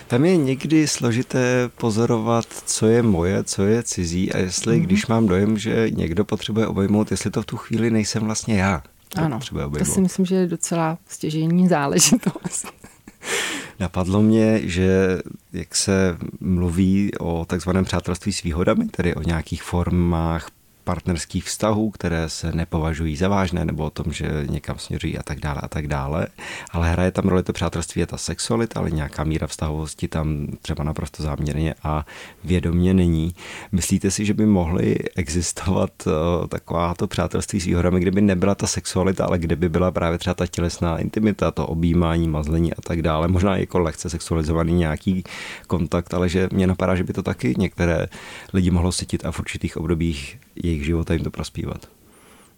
Tam 0.08 0.26
je 0.26 0.38
někdy 0.38 0.88
složité 0.88 1.70
pozorovat, 1.78 2.46
co 2.66 2.88
je 2.88 3.04
moje, 3.04 3.44
co 3.44 3.64
je 3.64 3.84
cizí 3.84 4.34
a 4.34 4.38
jestli, 4.38 4.78
mm-hmm. 4.78 4.84
když 4.84 5.08
mám 5.08 5.28
dojem, 5.28 5.58
že 5.58 5.90
někdo 5.90 6.26
potřebuje 6.26 6.68
obejmout, 6.68 7.12
jestli 7.12 7.32
to 7.32 7.42
v 7.42 7.46
tu 7.46 7.58
chvíli 7.58 7.92
nejsem 7.92 8.24
vlastně 8.24 8.62
já. 8.62 8.84
Ano, 9.16 9.40
to 9.78 9.86
si 9.86 10.02
myslím, 10.02 10.26
že 10.26 10.36
je 10.36 10.48
docela 10.48 10.98
stěžení 11.08 11.68
záležitost. 11.68 12.68
Napadlo 13.80 14.22
mě, 14.22 14.70
že 14.70 15.20
jak 15.54 15.76
se 15.76 16.18
mluví 16.40 17.12
o 17.20 17.46
takzvaném 17.46 17.86
přátelství 17.86 18.34
s 18.34 18.44
výhodami, 18.44 18.86
tedy 18.86 19.16
o 19.16 19.22
nějakých 19.22 19.64
formách 19.64 20.50
partnerských 20.90 21.46
vztahů, 21.46 21.92
které 21.92 22.30
se 22.30 22.52
nepovažují 22.52 23.16
za 23.16 23.28
vážné, 23.28 23.66
nebo 23.66 23.86
o 23.86 23.90
tom, 23.90 24.14
že 24.14 24.46
někam 24.50 24.80
směřují 24.80 25.18
a 25.18 25.24
tak 25.24 25.40
dále 25.40 25.62
a 25.62 25.68
tak 25.68 25.88
dále. 25.88 26.28
Ale 26.72 26.92
hraje 26.92 27.12
tam 27.12 27.28
roli 27.28 27.44
to 27.44 27.54
přátelství, 27.54 28.00
je 28.00 28.06
ta 28.06 28.18
sexualita, 28.18 28.80
ale 28.80 28.92
nějaká 28.92 29.24
míra 29.24 29.48
vztahovosti 29.48 30.08
tam 30.08 30.48
třeba 30.62 30.84
naprosto 30.84 31.24
záměrně 31.24 31.76
a 31.84 32.06
vědomě 32.44 32.94
není. 32.94 33.36
Myslíte 33.72 34.12
si, 34.12 34.26
že 34.26 34.34
by 34.34 34.46
mohly 34.46 34.98
existovat 35.16 35.92
uh, 36.06 36.48
takováto 36.48 37.08
přátelství 37.08 37.62
s 37.62 37.66
výhodami, 37.66 38.00
kdyby 38.00 38.22
nebyla 38.22 38.56
ta 38.56 38.68
sexualita, 38.68 39.26
ale 39.26 39.40
kde 39.40 39.56
by 39.56 39.70
byla 39.70 39.92
právě 39.92 40.18
třeba 40.18 40.34
ta 40.34 40.48
tělesná 40.48 40.98
intimita, 40.98 41.52
to 41.52 41.68
objímání, 41.68 42.28
mazlení 42.28 42.74
a 42.74 42.82
tak 42.82 43.02
dále. 43.02 43.28
Možná 43.28 43.58
jako 43.58 43.80
lehce 43.80 44.10
sexualizovaný 44.10 44.74
nějaký 44.74 45.24
kontakt, 45.68 46.14
ale 46.14 46.30
že 46.30 46.50
mě 46.52 46.68
napadá, 46.68 46.96
že 46.96 47.04
by 47.04 47.14
to 47.14 47.24
taky 47.24 47.54
některé 47.58 48.08
lidi 48.54 48.72
mohlo 48.72 48.92
cítit 48.92 49.26
a 49.26 49.32
v 49.32 49.40
určitých 49.40 49.78
obdobích 49.78 50.40
jejich 50.64 50.86
života 50.86 51.14
jim 51.14 51.24
to 51.24 51.32
prospívat. 51.32 51.88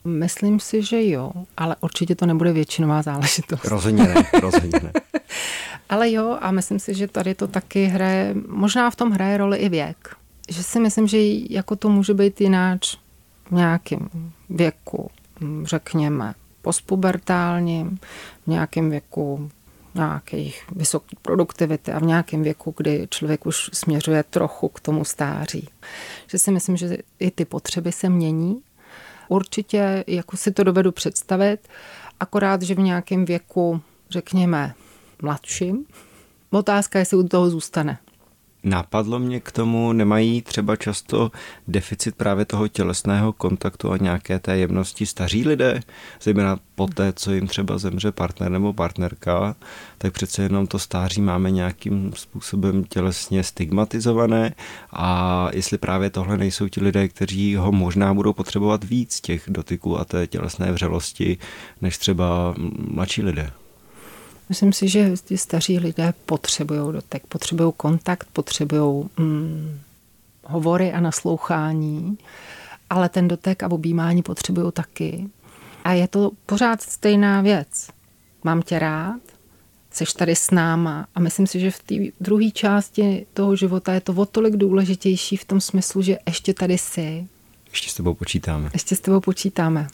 Myslím 0.03 0.60
si, 0.60 0.84
že 0.84 1.08
jo, 1.08 1.31
ale 1.58 1.75
určitě 1.81 2.15
to 2.15 2.25
nebude 2.25 2.53
většinová 2.53 3.01
záležitost. 3.01 3.65
Rozhodně 3.65 4.03
ne, 4.03 4.24
rozhodně 4.41 4.79
ne. 4.84 4.91
ale 5.89 6.12
jo, 6.12 6.38
a 6.41 6.51
myslím 6.51 6.79
si, 6.79 6.93
že 6.93 7.08
tady 7.08 7.36
to 7.36 7.48
taky 7.48 7.86
hraje, 7.86 8.36
možná 8.48 8.89
v 8.89 8.96
tom 8.96 9.12
hraje 9.12 9.38
roli 9.38 9.58
i 9.58 9.70
věk. 9.70 10.15
Že 10.50 10.63
si 10.63 10.79
myslím, 10.79 11.08
že 11.08 11.17
jako 11.50 11.75
to 11.75 11.89
může 11.89 12.13
být 12.13 12.41
jináč 12.41 12.98
v 13.46 13.51
nějakém 13.51 14.10
věku, 14.50 15.12
řekněme, 15.63 16.34
postpubertálním, 16.62 18.00
v 18.43 18.48
nějakém 18.48 18.89
věku 18.89 19.51
nějakých 19.96 20.64
vysoké 20.76 21.16
produktivity 21.22 21.92
a 21.92 22.00
v 22.00 22.04
nějakém 22.04 22.44
věku, 22.44 22.74
kdy 22.78 23.08
člověk 23.10 23.46
už 23.46 23.70
směřuje 23.74 24.24
trochu 24.24 24.68
k 24.70 24.80
tomu 24.80 25.06
stáří. 25.06 25.70
Že 26.28 26.40
si 26.40 26.52
myslím, 26.52 26.78
že 26.78 26.98
i 27.20 27.32
ty 27.32 27.46
potřeby 27.46 27.92
se 27.92 28.10
mění. 28.10 28.62
Určitě 29.28 30.04
jako 30.08 30.38
si 30.38 30.52
to 30.52 30.64
dovedu 30.64 30.92
představit, 30.92 31.68
akorát, 32.20 32.62
že 32.62 32.76
v 32.76 32.80
nějakém 32.80 33.26
věku, 33.26 33.82
řekněme, 34.10 34.74
mladším, 35.22 35.86
otázka, 36.52 37.00
jestli 37.00 37.18
u 37.18 37.28
toho 37.28 37.50
zůstane. 37.50 37.98
Napadlo 38.63 39.20
mě 39.20 39.39
k 39.39 39.51
tomu, 39.51 39.94
nemají 39.94 40.41
třeba 40.41 40.75
často 40.75 41.32
deficit 41.68 42.15
právě 42.15 42.46
toho 42.46 42.68
tělesného 42.68 43.34
kontaktu 43.34 43.91
a 43.91 43.98
nějaké 43.98 44.39
té 44.39 44.58
jemnosti 44.58 45.06
staří 45.06 45.48
lidé, 45.48 45.80
zejména 46.22 46.60
po 46.75 46.88
té, 46.88 47.13
co 47.13 47.32
jim 47.32 47.48
třeba 47.48 47.77
zemře 47.77 48.12
partner 48.12 48.51
nebo 48.51 48.74
partnerka, 48.74 49.56
tak 49.98 50.13
přece 50.13 50.44
jenom 50.44 50.68
to 50.68 50.80
stáří 50.80 51.22
máme 51.22 51.51
nějakým 51.51 52.13
způsobem 52.15 52.84
tělesně 52.84 53.44
stigmatizované 53.44 54.53
a 54.94 55.48
jestli 55.53 55.77
právě 55.77 56.10
tohle 56.10 56.38
nejsou 56.38 56.68
ti 56.68 56.84
lidé, 56.84 57.08
kteří 57.08 57.56
ho 57.56 57.72
možná 57.72 58.13
budou 58.13 58.34
potřebovat 58.34 58.84
víc 58.84 59.22
těch 59.22 59.44
dotyků 59.48 60.00
a 60.00 60.06
té 60.06 60.27
tělesné 60.27 60.72
vřelosti, 60.72 61.38
než 61.82 61.98
třeba 61.98 62.56
mladší 62.77 63.22
lidé. 63.24 63.51
Myslím 64.51 64.74
si, 64.74 64.88
že 64.88 65.13
ty 65.24 65.38
staří 65.38 65.79
lidé 65.79 66.13
potřebují 66.25 66.93
dotek, 66.93 67.27
potřebují 67.27 67.74
kontakt, 67.77 68.27
potřebují 68.34 69.10
mm, 69.17 69.79
hovory 70.43 70.91
a 70.91 71.00
naslouchání, 71.00 72.17
ale 72.89 73.10
ten 73.10 73.27
dotek 73.27 73.63
a 73.63 73.72
objímání 73.72 74.22
potřebují 74.22 74.72
taky. 74.72 75.29
A 75.84 75.93
je 75.93 76.08
to 76.08 76.31
pořád 76.46 76.81
stejná 76.81 77.41
věc. 77.41 77.89
Mám 78.43 78.62
tě 78.62 78.79
rád, 78.79 79.22
seš 79.91 80.13
tady 80.13 80.36
s 80.36 80.51
náma 80.51 81.08
a 81.15 81.20
myslím 81.20 81.48
si, 81.48 81.60
že 81.60 81.72
v 81.72 81.84
té 81.84 81.96
druhé 82.20 82.51
části 82.51 83.25
toho 83.34 83.55
života 83.55 83.93
je 83.93 84.01
to 84.01 84.13
o 84.13 84.25
tolik 84.25 84.55
důležitější 84.55 85.38
v 85.38 85.46
tom 85.46 85.62
smyslu, 85.62 86.01
že 86.01 86.17
ještě 86.27 86.53
tady 86.53 86.77
jsi. 86.77 87.27
Ještě 87.72 87.89
s 87.89 87.93
tebou 87.93 88.13
počítáme. 88.13 88.70
Ještě 88.74 88.96
s 88.96 89.00
tebou 89.00 89.20
počítáme. 89.20 89.88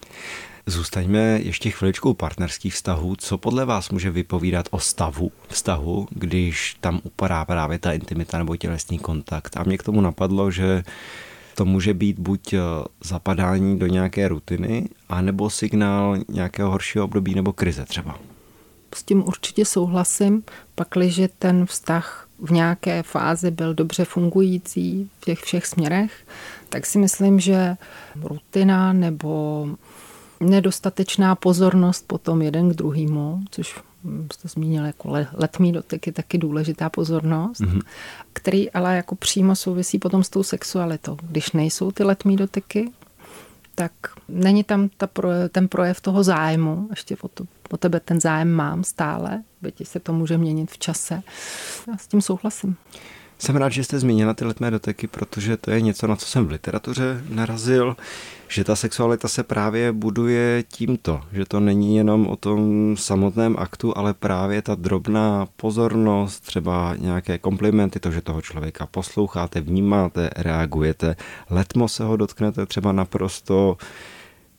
Zůstaňme 0.69 1.19
ještě 1.19 1.69
chviličkou 1.69 2.13
partnerských 2.13 2.73
vztahů. 2.73 3.15
Co 3.15 3.37
podle 3.37 3.65
vás 3.65 3.89
může 3.89 4.11
vypovídat 4.11 4.65
o 4.71 4.79
stavu 4.79 5.31
vztahu, 5.47 6.07
když 6.11 6.77
tam 6.81 6.99
upadá 7.03 7.45
právě 7.45 7.79
ta 7.79 7.93
intimita 7.93 8.37
nebo 8.37 8.55
tělesný 8.55 8.99
kontakt? 8.99 9.57
A 9.57 9.63
mě 9.63 9.77
k 9.77 9.83
tomu 9.83 10.01
napadlo, 10.01 10.51
že 10.51 10.83
to 11.55 11.65
může 11.65 11.93
být 11.93 12.19
buď 12.19 12.53
eh, 12.53 12.59
zapadání 13.03 13.79
do 13.79 13.87
nějaké 13.87 14.27
rutiny, 14.27 14.89
anebo 15.09 15.49
signál 15.49 16.17
nějakého 16.27 16.71
horšího 16.71 17.05
období 17.05 17.35
nebo 17.35 17.53
krize 17.53 17.85
třeba. 17.85 18.19
S 18.95 19.03
tím 19.03 19.27
určitě 19.27 19.65
souhlasím, 19.65 20.43
pakliže 20.75 21.29
ten 21.39 21.65
vztah 21.65 22.27
v 22.39 22.51
nějaké 22.51 23.03
fázi 23.03 23.51
byl 23.51 23.73
dobře 23.73 24.05
fungující 24.05 25.09
v 25.19 25.25
těch 25.25 25.39
všech 25.39 25.65
směrech, 25.65 26.27
tak 26.69 26.85
si 26.85 26.97
myslím, 26.99 27.39
že 27.39 27.77
rutina 28.23 28.93
nebo 28.93 29.67
nedostatečná 30.39 31.35
pozornost 31.35 32.03
potom 32.07 32.41
jeden 32.41 32.69
k 32.69 32.73
druhému, 32.73 33.39
což 33.51 33.79
jste 34.33 34.47
zmínil 34.47 34.85
jako 34.85 35.13
letmý 35.33 35.71
dotyk 35.71 36.07
je 36.07 36.13
taky 36.13 36.37
důležitá 36.37 36.89
pozornost, 36.89 37.61
mm-hmm. 37.61 37.81
který 38.33 38.71
ale 38.71 38.95
jako 38.95 39.15
přímo 39.15 39.55
souvisí 39.55 39.99
potom 39.99 40.23
s 40.23 40.29
tou 40.29 40.43
sexualitou. 40.43 41.17
Když 41.23 41.51
nejsou 41.51 41.91
ty 41.91 42.03
letmý 42.03 42.35
dotyky, 42.35 42.91
tak 43.75 43.91
není 44.29 44.63
tam 44.63 44.89
ta 44.97 45.07
projev, 45.07 45.51
ten 45.51 45.67
projev 45.67 46.01
toho 46.01 46.23
zájmu, 46.23 46.87
ještě 46.89 47.17
o, 47.21 47.27
to, 47.27 47.43
o 47.71 47.77
tebe 47.77 47.99
ten 47.99 48.21
zájem 48.21 48.51
mám 48.51 48.83
stále, 48.83 49.43
byť 49.61 49.87
se 49.87 49.99
to 49.99 50.13
může 50.13 50.37
měnit 50.37 50.71
v 50.71 50.77
čase. 50.77 51.23
Já 51.87 51.97
s 51.97 52.07
tím 52.07 52.21
souhlasím. 52.21 52.75
Jsem 53.39 53.55
rád, 53.55 53.69
že 53.69 53.83
jste 53.83 53.99
zmínila 53.99 54.33
ty 54.33 54.45
letmé 54.45 54.71
doteky, 54.71 55.07
protože 55.07 55.57
to 55.57 55.71
je 55.71 55.81
něco, 55.81 56.07
na 56.07 56.15
co 56.15 56.25
jsem 56.25 56.45
v 56.45 56.51
literatuře 56.51 57.23
narazil, 57.29 57.95
že 58.47 58.63
ta 58.63 58.75
sexualita 58.75 59.27
se 59.27 59.43
právě 59.43 59.91
buduje 59.91 60.63
tímto, 60.63 61.21
že 61.31 61.45
to 61.45 61.59
není 61.59 61.95
jenom 61.95 62.27
o 62.27 62.35
tom 62.35 62.95
samotném 62.97 63.55
aktu, 63.59 63.97
ale 63.97 64.13
právě 64.13 64.61
ta 64.61 64.75
drobná 64.75 65.47
pozornost, 65.55 66.39
třeba 66.39 66.95
nějaké 66.95 67.37
komplimenty, 67.37 67.99
to, 67.99 68.11
že 68.11 68.21
toho 68.21 68.41
člověka 68.41 68.85
posloucháte, 68.85 69.61
vnímáte, 69.61 70.29
reagujete, 70.35 71.15
letmo 71.49 71.87
se 71.87 72.03
ho 72.03 72.17
dotknete 72.17 72.65
třeba 72.65 72.91
naprosto 72.91 73.77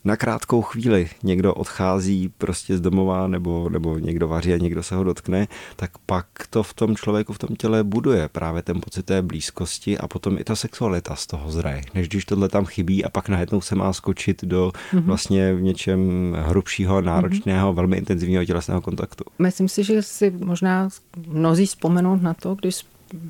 na 0.05 0.17
krátkou 0.17 0.63
chvíli 0.63 1.09
někdo 1.23 1.55
odchází 1.55 2.29
prostě 2.39 2.77
z 2.77 2.81
domova 2.81 3.27
nebo, 3.27 3.69
nebo 3.69 3.99
někdo 3.99 4.29
vaří 4.29 4.55
a 4.55 4.59
někdo 4.59 4.83
se 4.83 4.95
ho 4.95 5.05
dotkne, 5.05 5.49
tak 5.77 5.91
pak 6.07 6.27
to 6.51 6.63
v 6.63 6.75
tom 6.75 6.97
člověku, 6.97 7.33
v 7.33 7.39
tom 7.39 7.57
těle 7.57 7.85
buduje 7.85 8.29
právě 8.29 8.63
ten 8.63 8.81
pocit 8.81 9.07
té 9.07 9.23
blízkosti 9.23 9.99
a 9.99 10.09
potom 10.09 10.39
i 10.39 10.45
ta 10.45 10.57
sexualita 10.57 11.17
z 11.17 11.27
toho 11.27 11.51
zraje. 11.51 11.83
Než 11.95 12.09
když 12.09 12.25
tohle 12.25 12.49
tam 12.49 12.65
chybí 12.65 13.05
a 13.05 13.09
pak 13.09 13.29
najednou 13.29 13.61
se 13.61 13.75
má 13.75 13.93
skočit 13.93 14.45
do 14.45 14.73
mm-hmm. 14.93 15.03
vlastně 15.03 15.55
v 15.55 15.63
něčem 15.63 16.01
hrubšího, 16.41 17.01
náročného, 17.01 17.73
mm-hmm. 17.73 17.77
velmi 17.77 17.97
intenzivního 17.97 18.45
tělesného 18.45 18.81
kontaktu. 18.81 19.25
Myslím 19.39 19.69
si, 19.69 19.85
že 19.85 20.03
si 20.03 20.31
možná 20.31 20.89
mnozí 21.27 21.67
vzpomenout 21.67 22.23
na 22.23 22.35
to, 22.35 22.55
když 22.55 22.85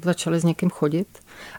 začali 0.04 0.40
s 0.40 0.44
někým 0.44 0.70
chodit 0.70 1.08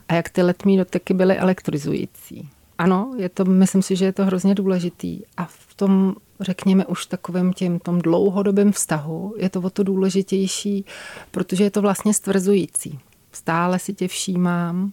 a 0.08 0.14
jak 0.14 0.28
ty 0.28 0.42
letmí 0.42 0.76
doteky 0.76 1.14
byly 1.14 1.36
elektrizující 1.36 2.48
ano, 2.80 3.12
je 3.16 3.28
to, 3.28 3.44
myslím 3.44 3.82
si, 3.82 3.96
že 3.96 4.04
je 4.04 4.12
to 4.12 4.24
hrozně 4.24 4.54
důležitý. 4.54 5.20
A 5.36 5.44
v 5.44 5.74
tom, 5.76 6.14
řekněme, 6.40 6.86
už 6.86 7.06
takovém 7.06 7.52
těm 7.52 7.78
tom 7.78 7.98
dlouhodobém 7.98 8.72
vztahu 8.72 9.34
je 9.38 9.50
to 9.50 9.60
o 9.60 9.70
to 9.70 9.82
důležitější, 9.82 10.84
protože 11.30 11.64
je 11.64 11.70
to 11.70 11.82
vlastně 11.82 12.14
stvrzující. 12.14 12.98
stále 13.32 13.78
si 13.78 13.94
tě 13.94 14.08
všímám, 14.08 14.92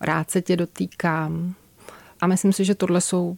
rád 0.00 0.30
se 0.30 0.42
tě 0.42 0.56
dotýkám. 0.56 1.54
A 2.20 2.26
myslím 2.26 2.52
si, 2.52 2.64
že 2.64 2.74
tohle 2.74 3.00
jsou 3.00 3.34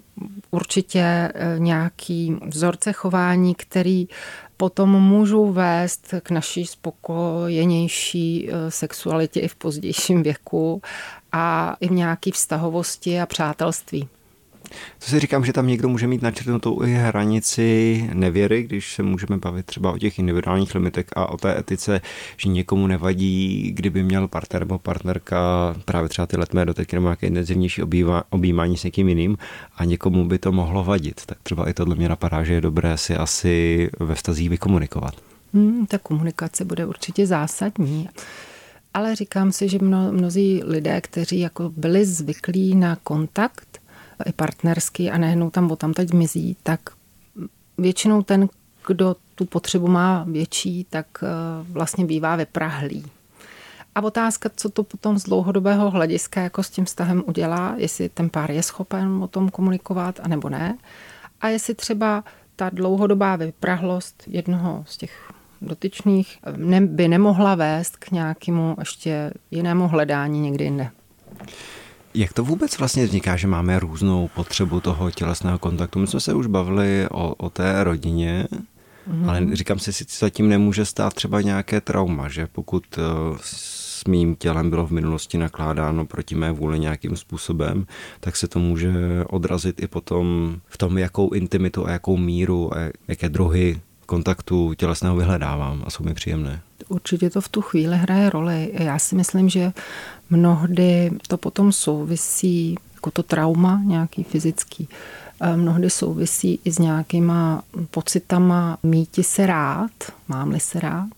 určitě 0.51 1.01
eh, 1.01 1.55
nějaký 1.59 2.37
vzorce 2.47 2.93
chování, 2.93 3.55
který 3.55 4.09
potom 4.57 4.91
můžou 4.91 5.53
vést 5.53 6.15
k 6.23 6.31
naší 6.31 6.67
spokojenější 6.67 8.49
eh, 8.51 8.71
sexualitě 8.71 9.41
i 9.41 9.49
v 9.49 9.55
pozdějším 9.55 10.23
věku 10.23 10.83
a 11.33 11.77
i 11.81 11.89
v 11.89 11.93
nějaké 11.93 12.31
vztahovosti 12.33 13.21
a 13.21 13.27
přátelství. 13.27 14.09
Co 14.99 15.11
si 15.11 15.21
říkám, 15.21 15.45
že 15.45 15.53
tam 15.53 15.67
někdo 15.67 15.89
může 15.89 16.07
mít 16.07 16.23
načrtnutou 16.23 16.83
i 16.83 16.95
hranici 16.95 18.11
nevěry, 18.13 18.63
když 18.63 18.95
se 18.95 19.03
můžeme 19.03 19.37
bavit 19.37 19.67
třeba 19.67 19.93
o 19.93 19.99
těch 19.99 20.19
individuálních 20.19 20.75
limitech 20.75 21.07
a 21.13 21.27
o 21.27 21.37
té 21.37 21.59
etice, 21.59 22.01
že 22.37 22.49
někomu 22.49 22.87
nevadí, 22.87 23.71
kdyby 23.75 24.03
měl 24.03 24.29
partner 24.29 24.63
nebo 24.63 24.79
partnerka 24.79 25.39
právě 25.85 26.09
třeba 26.09 26.27
ty 26.27 26.37
letmé 26.37 26.65
doteky 26.65 26.97
nebo 26.97 27.07
nějaké 27.07 27.27
intenzivnější 27.27 27.83
objímání 28.31 28.77
s 28.77 28.85
někým 28.85 29.09
jiným 29.09 29.39
a 29.77 29.85
někomu 29.85 30.25
by 30.25 30.39
to 30.39 30.53
mohlo 30.53 30.85
vadit. 30.85 31.27
Tak 31.27 31.39
třeba 31.43 31.69
i 31.69 31.75
tohle 31.75 31.95
mě 31.95 32.09
napadá, 32.09 32.45
že 32.45 32.55
je 32.55 32.61
dobré 32.61 32.99
si 32.99 33.17
asi 33.17 33.91
ve 34.01 34.15
vztazích 34.15 34.51
vykomunikovat. 34.51 35.15
Hmm, 35.55 35.87
ta 35.87 35.99
komunikace 35.99 36.65
bude 36.65 36.87
určitě 36.87 37.27
zásadní. 37.27 38.09
Ale 38.99 39.17
říkám 39.17 39.53
si, 39.53 39.69
že 39.69 39.79
mno, 39.79 40.13
mnozí 40.13 40.63
lidé, 40.65 41.01
kteří 41.01 41.41
jako 41.41 41.73
byli 41.77 42.05
zvyklí 42.07 42.75
na 42.75 42.97
kontakt, 42.97 43.81
i 44.27 44.33
partnerský 44.33 45.11
a 45.11 45.19
nehnou 45.19 45.51
tam, 45.51 45.69
bo 45.69 45.77
tam 45.77 45.93
teď 45.95 46.13
mizí, 46.13 46.57
tak 46.63 46.81
většinou 47.79 48.23
ten, 48.23 48.49
kdo 48.87 49.17
tu 49.35 49.45
potřebu 49.45 49.89
má 49.89 50.25
větší, 50.29 50.87
tak 50.91 51.07
eh, 51.23 51.27
vlastně 51.73 52.05
bývá 52.05 52.37
vyprahlý. 52.37 53.05
A 53.95 54.01
otázka, 54.01 54.51
co 54.57 54.69
to 54.69 54.85
potom 54.85 55.19
z 55.19 55.25
dlouhodobého 55.25 55.91
hlediska 55.91 56.41
jako 56.41 56.63
s 56.63 56.71
tím 56.71 56.85
vztahem 56.85 57.23
udělá, 57.27 57.75
jestli 57.77 58.09
ten 58.09 58.31
pár 58.31 58.51
je 58.51 58.63
schopen 58.63 59.23
o 59.23 59.29
tom 59.29 59.49
komunikovat, 59.49 60.21
anebo 60.23 60.49
ne. 60.49 60.79
A 61.41 61.49
jestli 61.49 61.75
třeba 61.75 62.25
ta 62.57 62.71
dlouhodobá 62.71 63.37
vyprahlost 63.37 64.23
jednoho 64.27 64.85
z 64.89 64.97
těch 64.97 65.33
dotyčných 65.61 66.39
ne, 66.57 66.81
by 66.81 67.09
nemohla 67.09 67.55
vést 67.55 67.97
k 67.97 68.11
nějakému 68.11 68.77
ještě 68.79 69.31
jinému 69.51 69.89
hledání 69.89 70.41
někdy 70.41 70.65
jinde. 70.65 70.91
Jak 72.15 72.33
to 72.33 72.45
vůbec 72.45 72.79
vlastně 72.79 73.07
vzniká, 73.07 73.37
že 73.37 73.47
máme 73.47 73.79
různou 73.79 74.29
potřebu 74.35 74.81
toho 74.81 75.11
tělesného 75.11 75.59
kontaktu? 75.59 75.99
My 75.99 76.07
jsme 76.07 76.21
se 76.21 76.35
už 76.35 76.47
bavili 76.47 77.07
o, 77.11 77.35
o 77.35 77.51
té 77.51 77.85
rodině, 77.85 78.49
mm-hmm. 79.11 79.31
ale 79.31 79.57
říkám 79.57 79.79
si, 79.79 79.93
si 79.93 80.05
zatím 80.19 80.49
nemůže 80.49 80.85
stát 80.85 81.15
třeba 81.15 81.41
nějaké 81.41 81.81
trauma, 81.81 82.29
že 82.29 82.47
pokud 82.47 82.85
uh, 82.99 83.37
s 83.41 84.05
mým 84.05 84.37
tělem 84.37 84.71
bylo 84.71 84.87
v 84.87 84.91
minulosti 84.91 85.39
nakládáno 85.39 86.07
proti 86.07 86.35
mé 86.35 86.53
vůli 86.53 86.79
nějakým 86.79 87.17
způsobem, 87.17 87.87
tak 88.21 88.37
se 88.37 88.49
to 88.49 88.59
může 88.59 88.93
odrazit 89.27 89.83
i 89.83 89.87
potom 89.87 90.57
v 90.67 90.79
tom, 90.79 90.99
jakou 90.99 91.31
intimitu 91.31 91.87
a 91.87 91.91
jakou 91.91 92.17
míru 92.17 92.75
a 92.75 92.79
jaké 93.09 93.29
druhy 93.29 93.81
kontaktu 94.09 94.75
tělesného 94.75 95.17
vyhledávám 95.17 95.83
a 95.87 95.91
jsou 95.91 96.05
mi 96.05 96.15
příjemné. 96.15 96.61
Určitě 96.89 97.31
to 97.31 97.41
v 97.41 97.49
tu 97.49 97.61
chvíli 97.63 97.97
hraje 97.97 98.31
roli. 98.31 98.71
Já 98.73 98.99
si 98.99 99.15
myslím, 99.15 99.49
že 99.49 99.73
mnohdy 100.31 101.11
to 101.29 101.37
potom 101.37 101.73
souvisí, 101.73 102.75
jako 102.95 103.11
to 103.11 103.23
trauma 103.23 103.81
nějaký 103.85 104.25
fyzický, 104.25 104.89
eh, 105.41 105.57
mnohdy 105.57 105.91
souvisí 105.91 106.61
i 106.65 106.73
s 106.73 106.79
nějakýma 106.79 107.63
pocitama 107.91 108.79
míti 108.83 109.23
se 109.23 109.47
rád, 109.47 109.91
mám-li 110.29 110.61
se 110.61 110.81
rád, 110.81 111.09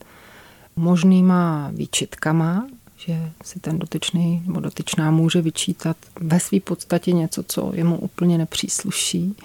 možnýma 0.76 1.70
výčitkama, 1.72 2.66
že 2.96 3.30
si 3.44 3.60
ten 3.60 3.78
dotyčný 3.78 4.42
nebo 4.46 4.60
dotyčná 4.60 5.10
může 5.10 5.42
vyčítat 5.42 5.96
ve 6.20 6.40
své 6.40 6.60
podstatě 6.60 7.12
něco, 7.12 7.42
co 7.42 7.70
jemu 7.74 7.98
úplně 7.98 8.38
nepřísluší. 8.38 9.36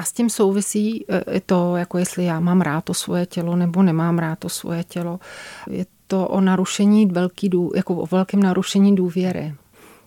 A 0.00 0.04
s 0.04 0.12
tím 0.12 0.30
souvisí 0.30 1.04
e, 1.12 1.40
to, 1.40 1.76
jako 1.76 1.98
jestli 1.98 2.24
já 2.24 2.40
mám 2.40 2.60
rád 2.60 2.84
to 2.84 2.94
svoje 2.94 3.26
tělo 3.26 3.56
nebo 3.56 3.82
nemám 3.82 4.18
rád 4.18 4.38
to 4.38 4.48
svoje 4.48 4.84
tělo. 4.84 5.20
Je 5.70 5.86
to 6.06 6.28
o 6.28 6.40
narušení 6.40 7.06
velký, 7.06 7.50
jako 7.74 7.94
o 7.94 8.06
velkém 8.06 8.42
narušení 8.42 8.96
důvěry. 8.96 9.54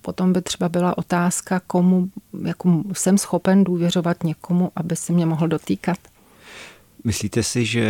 Potom 0.02 0.34
by 0.34 0.42
třeba 0.42 0.70
byla 0.70 0.98
otázka, 0.98 1.62
komu 1.68 2.10
jako 2.44 2.84
jsem 2.94 3.18
schopen 3.18 3.64
důvěřovat 3.64 4.24
někomu, 4.24 4.72
aby 4.76 4.96
se 4.96 5.14
mě 5.14 5.26
mohl 5.26 5.48
dotýkat. 5.48 5.98
Myslíte 7.06 7.44
si, 7.44 7.66
že 7.66 7.88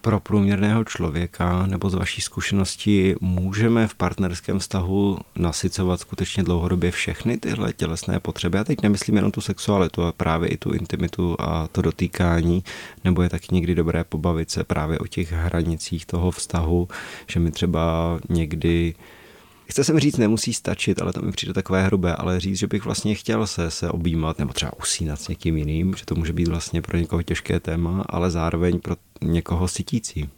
pro 0.00 0.20
průměrného 0.20 0.84
člověka 0.84 1.66
nebo 1.66 1.90
z 1.90 1.94
vaší 1.94 2.20
zkušenosti 2.20 3.14
můžeme 3.20 3.88
v 3.88 3.94
partnerském 3.94 4.58
vztahu 4.58 5.18
nasycovat 5.36 6.00
skutečně 6.00 6.42
dlouhodobě 6.42 6.90
všechny 6.90 7.36
tyhle 7.36 7.72
tělesné 7.72 8.20
potřeby? 8.20 8.58
Já 8.58 8.64
teď 8.64 8.82
nemyslím 8.82 9.16
jenom 9.16 9.32
tu 9.32 9.40
sexualitu, 9.40 10.02
ale 10.02 10.12
právě 10.12 10.48
i 10.48 10.56
tu 10.56 10.72
intimitu 10.72 11.36
a 11.38 11.68
to 11.72 11.82
dotýkání, 11.82 12.64
nebo 13.04 13.22
je 13.22 13.28
taky 13.28 13.54
někdy 13.54 13.74
dobré 13.74 14.04
pobavit 14.04 14.50
se 14.50 14.64
právě 14.64 14.98
o 14.98 15.06
těch 15.06 15.32
hranicích 15.32 16.06
toho 16.06 16.30
vztahu, 16.30 16.88
že 17.26 17.40
mi 17.40 17.50
třeba 17.50 18.18
někdy 18.28 18.94
Chce 19.66 19.84
jsem 19.84 19.98
říct, 19.98 20.16
nemusí 20.16 20.54
stačit, 20.54 21.02
ale 21.02 21.12
to 21.12 21.22
mi 21.22 21.32
přijde 21.32 21.52
takové 21.52 21.86
hrubé, 21.86 22.14
ale 22.14 22.40
říct, 22.40 22.58
že 22.58 22.66
bych 22.66 22.84
vlastně 22.84 23.14
chtěl 23.14 23.46
se, 23.46 23.70
se 23.70 23.90
objímat 23.90 24.38
nebo 24.38 24.52
třeba 24.52 24.72
usínat 24.78 25.20
s 25.20 25.28
někým 25.28 25.56
jiným, 25.56 25.94
že 25.96 26.04
to 26.04 26.14
může 26.14 26.32
být 26.32 26.48
vlastně 26.48 26.82
pro 26.82 26.98
někoho 26.98 27.22
těžké 27.22 27.60
téma, 27.60 28.04
ale 28.08 28.30
zároveň 28.30 28.80
pro 28.80 28.96
někoho 29.22 29.68
sytící. 29.68 30.28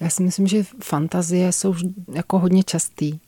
Já 0.00 0.10
si 0.10 0.22
myslím, 0.22 0.46
že 0.46 0.64
fantazie 0.82 1.52
jsou 1.52 1.74
jako 2.12 2.38
hodně 2.38 2.62
častý. 2.64 3.18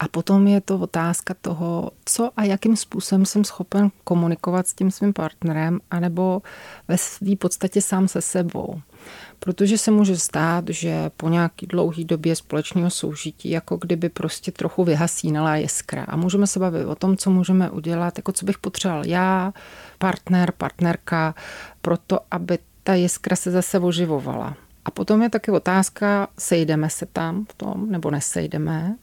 A 0.00 0.08
potom 0.08 0.48
je 0.48 0.60
to 0.60 0.78
otázka 0.78 1.34
toho, 1.40 1.90
co 2.04 2.30
a 2.36 2.44
jakým 2.44 2.76
způsobem 2.76 3.26
jsem 3.26 3.44
schopen 3.44 3.90
komunikovat 4.04 4.66
s 4.66 4.74
tím 4.74 4.90
svým 4.90 5.12
partnerem, 5.12 5.80
anebo 5.90 6.42
ve 6.88 6.98
své 6.98 7.36
podstatě 7.36 7.82
sám 7.82 8.08
se 8.08 8.20
sebou. 8.20 8.80
Protože 9.38 9.78
se 9.78 9.90
může 9.90 10.16
stát, 10.16 10.64
že 10.68 11.10
po 11.16 11.28
nějaký 11.28 11.66
dlouhý 11.66 12.04
době 12.04 12.36
společného 12.36 12.90
soužití, 12.90 13.50
jako 13.50 13.76
kdyby 13.76 14.08
prostě 14.08 14.52
trochu 14.52 14.84
vyhasínala 14.84 15.56
jiskra. 15.56 16.04
A 16.08 16.16
můžeme 16.16 16.46
se 16.46 16.60
bavit 16.60 16.86
o 16.86 16.94
tom, 16.94 17.16
co 17.16 17.30
můžeme 17.30 17.70
udělat, 17.70 18.18
jako 18.18 18.32
co 18.32 18.46
bych 18.46 18.58
potřeboval 18.58 19.06
já, 19.06 19.52
partner, 19.98 20.52
partnerka, 20.58 21.34
proto, 21.82 22.20
aby 22.30 22.58
ta 22.82 22.94
jiskra 22.94 23.36
se 23.36 23.50
zase 23.50 23.78
oživovala. 23.78 24.56
A 24.84 24.90
potom 24.90 25.22
je 25.22 25.30
taky 25.30 25.50
otázka, 25.50 26.28
sejdeme 26.38 26.90
se 26.90 27.06
tam 27.06 27.44
v 27.44 27.54
tom, 27.54 27.90
nebo 27.90 28.10
nesejdeme. 28.10 28.96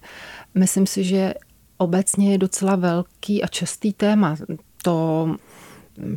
Myslím 0.57 0.87
si, 0.87 1.03
že 1.03 1.33
obecně 1.77 2.31
je 2.31 2.37
docela 2.37 2.75
velký 2.75 3.43
a 3.43 3.47
častý 3.47 3.93
téma 3.93 4.35
to, 4.83 5.35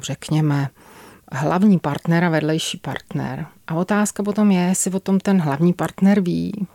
řekněme, 0.02 0.68
hlavní 1.32 1.78
partner 1.78 2.24
a 2.24 2.28
vedlejší 2.28 2.78
partner. 2.78 3.46
A 3.66 3.74
otázka 3.74 4.22
potom 4.22 4.50
je, 4.50 4.60
jestli 4.60 4.90
o 4.90 5.00
tom 5.00 5.20
ten 5.20 5.40
hlavní 5.40 5.72
partner 5.72 6.20
ví, 6.20 6.66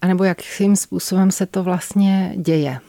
anebo 0.00 0.24
jakým 0.24 0.76
způsobem 0.76 1.30
se 1.30 1.46
to 1.46 1.62
vlastně 1.62 2.34
děje. 2.36 2.80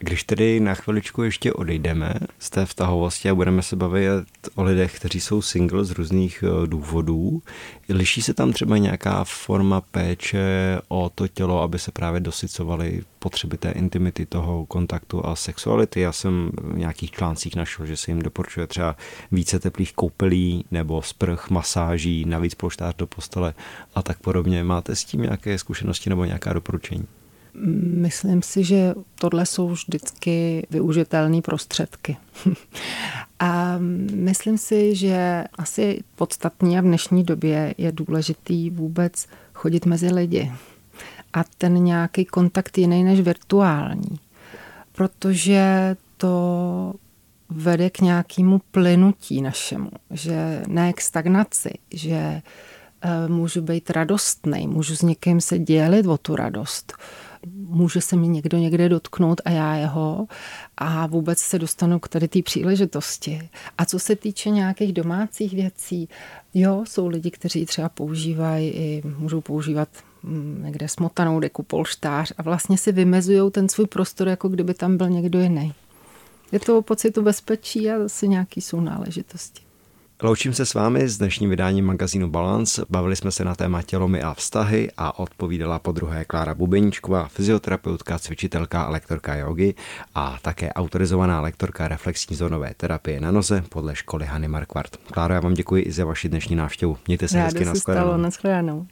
Když 0.00 0.24
tedy 0.24 0.60
na 0.60 0.74
chviličku 0.74 1.22
ještě 1.22 1.52
odejdeme 1.52 2.14
z 2.38 2.50
té 2.50 2.66
vztahovosti 2.66 3.30
a 3.30 3.34
budeme 3.34 3.62
se 3.62 3.76
bavit 3.76 4.08
o 4.54 4.62
lidech, 4.62 4.96
kteří 4.96 5.20
jsou 5.20 5.42
single 5.42 5.84
z 5.84 5.90
různých 5.90 6.44
eh, 6.46 6.66
důvodů, 6.66 7.42
liší 7.88 8.22
se 8.22 8.34
tam 8.34 8.52
třeba 8.52 8.76
nějaká 8.76 9.24
forma 9.24 9.80
péče 9.80 10.78
o 10.88 11.10
to 11.14 11.28
tělo, 11.28 11.62
aby 11.62 11.78
se 11.78 11.92
právě 11.92 12.20
dosycovaly 12.20 13.02
potřeby 13.18 13.58
té 13.58 13.70
intimity, 13.70 14.26
toho 14.26 14.66
kontaktu 14.66 15.26
a 15.26 15.36
sexuality. 15.36 16.00
Já 16.00 16.12
jsem 16.12 16.50
v 16.54 16.78
nějakých 16.78 17.10
článcích 17.10 17.56
našel, 17.56 17.86
že 17.86 17.96
se 17.96 18.10
jim 18.10 18.22
doporučuje 18.22 18.66
třeba 18.66 18.96
více 19.32 19.58
teplých 19.58 19.92
koupelí 19.92 20.64
nebo 20.70 21.02
sprch, 21.02 21.50
masáží, 21.50 22.24
navíc 22.24 22.54
polštář 22.54 22.94
do 22.96 23.06
postele 23.06 23.54
a 23.94 24.02
tak 24.02 24.18
podobně. 24.18 24.64
Máte 24.64 24.96
s 24.96 25.04
tím 25.04 25.22
nějaké 25.22 25.58
zkušenosti 25.58 26.10
nebo 26.10 26.24
nějaká 26.24 26.52
doporučení? 26.52 27.04
Myslím 27.94 28.42
si, 28.42 28.64
že 28.64 28.94
tohle 29.14 29.46
jsou 29.46 29.68
vždycky 29.68 30.66
využitelné 30.70 31.42
prostředky. 31.42 32.16
a 33.38 33.78
myslím 34.14 34.58
si, 34.58 34.94
že 34.94 35.44
asi 35.58 36.02
podstatně 36.16 36.82
v 36.82 36.84
dnešní 36.84 37.24
době 37.24 37.74
je 37.78 37.92
důležitý 37.92 38.70
vůbec 38.70 39.26
chodit 39.54 39.86
mezi 39.86 40.12
lidi. 40.12 40.52
A 41.32 41.44
ten 41.58 41.74
nějaký 41.74 42.24
kontakt 42.24 42.78
jiný 42.78 43.04
než 43.04 43.20
virtuální. 43.20 44.18
Protože 44.92 45.96
to 46.16 46.94
vede 47.48 47.90
k 47.90 48.00
nějakému 48.00 48.60
plynutí 48.70 49.42
našemu, 49.42 49.90
že 50.10 50.62
ne 50.66 50.92
k 50.92 51.00
stagnaci, 51.00 51.70
že 51.90 52.14
eh, 52.14 53.28
můžu 53.28 53.62
být 53.62 53.90
radostný, 53.90 54.66
můžu 54.66 54.96
s 54.96 55.02
někým 55.02 55.40
se 55.40 55.58
dělit 55.58 56.06
o 56.06 56.18
tu 56.18 56.36
radost 56.36 56.92
může 57.46 58.00
se 58.00 58.16
mi 58.16 58.28
někdo 58.28 58.58
někde 58.58 58.88
dotknout 58.88 59.40
a 59.44 59.50
já 59.50 59.74
jeho 59.74 60.26
a 60.76 61.06
vůbec 61.06 61.38
se 61.38 61.58
dostanu 61.58 61.98
k 61.98 62.08
tady 62.08 62.28
té 62.28 62.42
příležitosti. 62.42 63.48
A 63.78 63.84
co 63.84 63.98
se 63.98 64.16
týče 64.16 64.50
nějakých 64.50 64.92
domácích 64.92 65.52
věcí, 65.52 66.08
jo, 66.54 66.84
jsou 66.88 67.06
lidi, 67.08 67.30
kteří 67.30 67.66
třeba 67.66 67.88
používají 67.88 68.68
i 68.68 69.02
můžou 69.18 69.40
používat 69.40 69.88
mm, 70.22 70.62
někde 70.64 70.88
smotanou 70.88 71.40
deku, 71.40 71.62
polštář 71.62 72.32
a 72.38 72.42
vlastně 72.42 72.78
si 72.78 72.92
vymezují 72.92 73.50
ten 73.50 73.68
svůj 73.68 73.86
prostor, 73.86 74.28
jako 74.28 74.48
kdyby 74.48 74.74
tam 74.74 74.96
byl 74.96 75.08
někdo 75.08 75.40
jiný. 75.40 75.74
Je 76.52 76.60
to 76.60 76.78
o 76.78 76.82
pocitu 76.82 77.22
bezpečí 77.22 77.90
a 77.90 77.98
zase 77.98 78.26
nějaký 78.26 78.60
jsou 78.60 78.80
náležitosti. 78.80 79.67
Loučím 80.22 80.54
se 80.54 80.66
s 80.66 80.74
vámi 80.74 81.08
s 81.08 81.18
dnešním 81.18 81.50
vydáním 81.50 81.86
magazínu 81.86 82.30
Balance. 82.30 82.84
Bavili 82.90 83.16
jsme 83.16 83.30
se 83.30 83.44
na 83.44 83.54
téma 83.54 83.82
tělomy 83.82 84.22
a 84.22 84.34
vztahy 84.34 84.90
a 84.96 85.18
odpovídala 85.18 85.78
po 85.78 85.92
druhé 85.92 86.24
Klára 86.24 86.54
Bubeníčková, 86.54 87.28
fyzioterapeutka, 87.28 88.18
cvičitelka 88.18 88.82
a 88.82 88.90
lektorka 88.90 89.34
jogy 89.34 89.74
a 90.14 90.38
také 90.42 90.72
autorizovaná 90.72 91.40
lektorka 91.40 91.88
reflexní 91.88 92.36
zónové 92.36 92.74
terapie 92.76 93.20
na 93.20 93.30
noze 93.30 93.64
podle 93.68 93.96
školy 93.96 94.26
Hany 94.26 94.48
Markvart. 94.48 94.96
Klára, 94.96 95.34
já 95.34 95.40
vám 95.40 95.54
děkuji 95.54 95.82
i 95.82 95.92
za 95.92 96.04
vaši 96.04 96.28
dnešní 96.28 96.56
návštěvu. 96.56 96.98
Mějte 97.06 97.28
se 97.28 97.40
hezky 97.40 97.64
na 97.64 97.74
shledanou. 98.30 98.86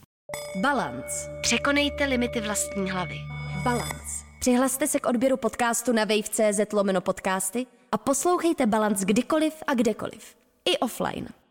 Balance. 0.61 1.31
Překonejte 1.41 2.05
limity 2.05 2.41
vlastní 2.41 2.91
hlavy. 2.91 3.17
Balance. 3.65 4.25
Přihlaste 4.41 4.87
se 4.87 5.01
k 5.01 5.07
odběru 5.07 5.37
podcastu 5.37 5.93
na 5.93 6.05
wave.cz 6.05 6.73
lomeno 6.73 7.01
podcasty 7.01 7.67
a 7.93 7.99
poslouchejte 7.99 8.67
Balance 8.67 9.05
kdykoliv 9.05 9.55
a 9.67 9.75
kdekoliv 9.75 10.37
i 10.67 10.77
offline. 10.81 11.46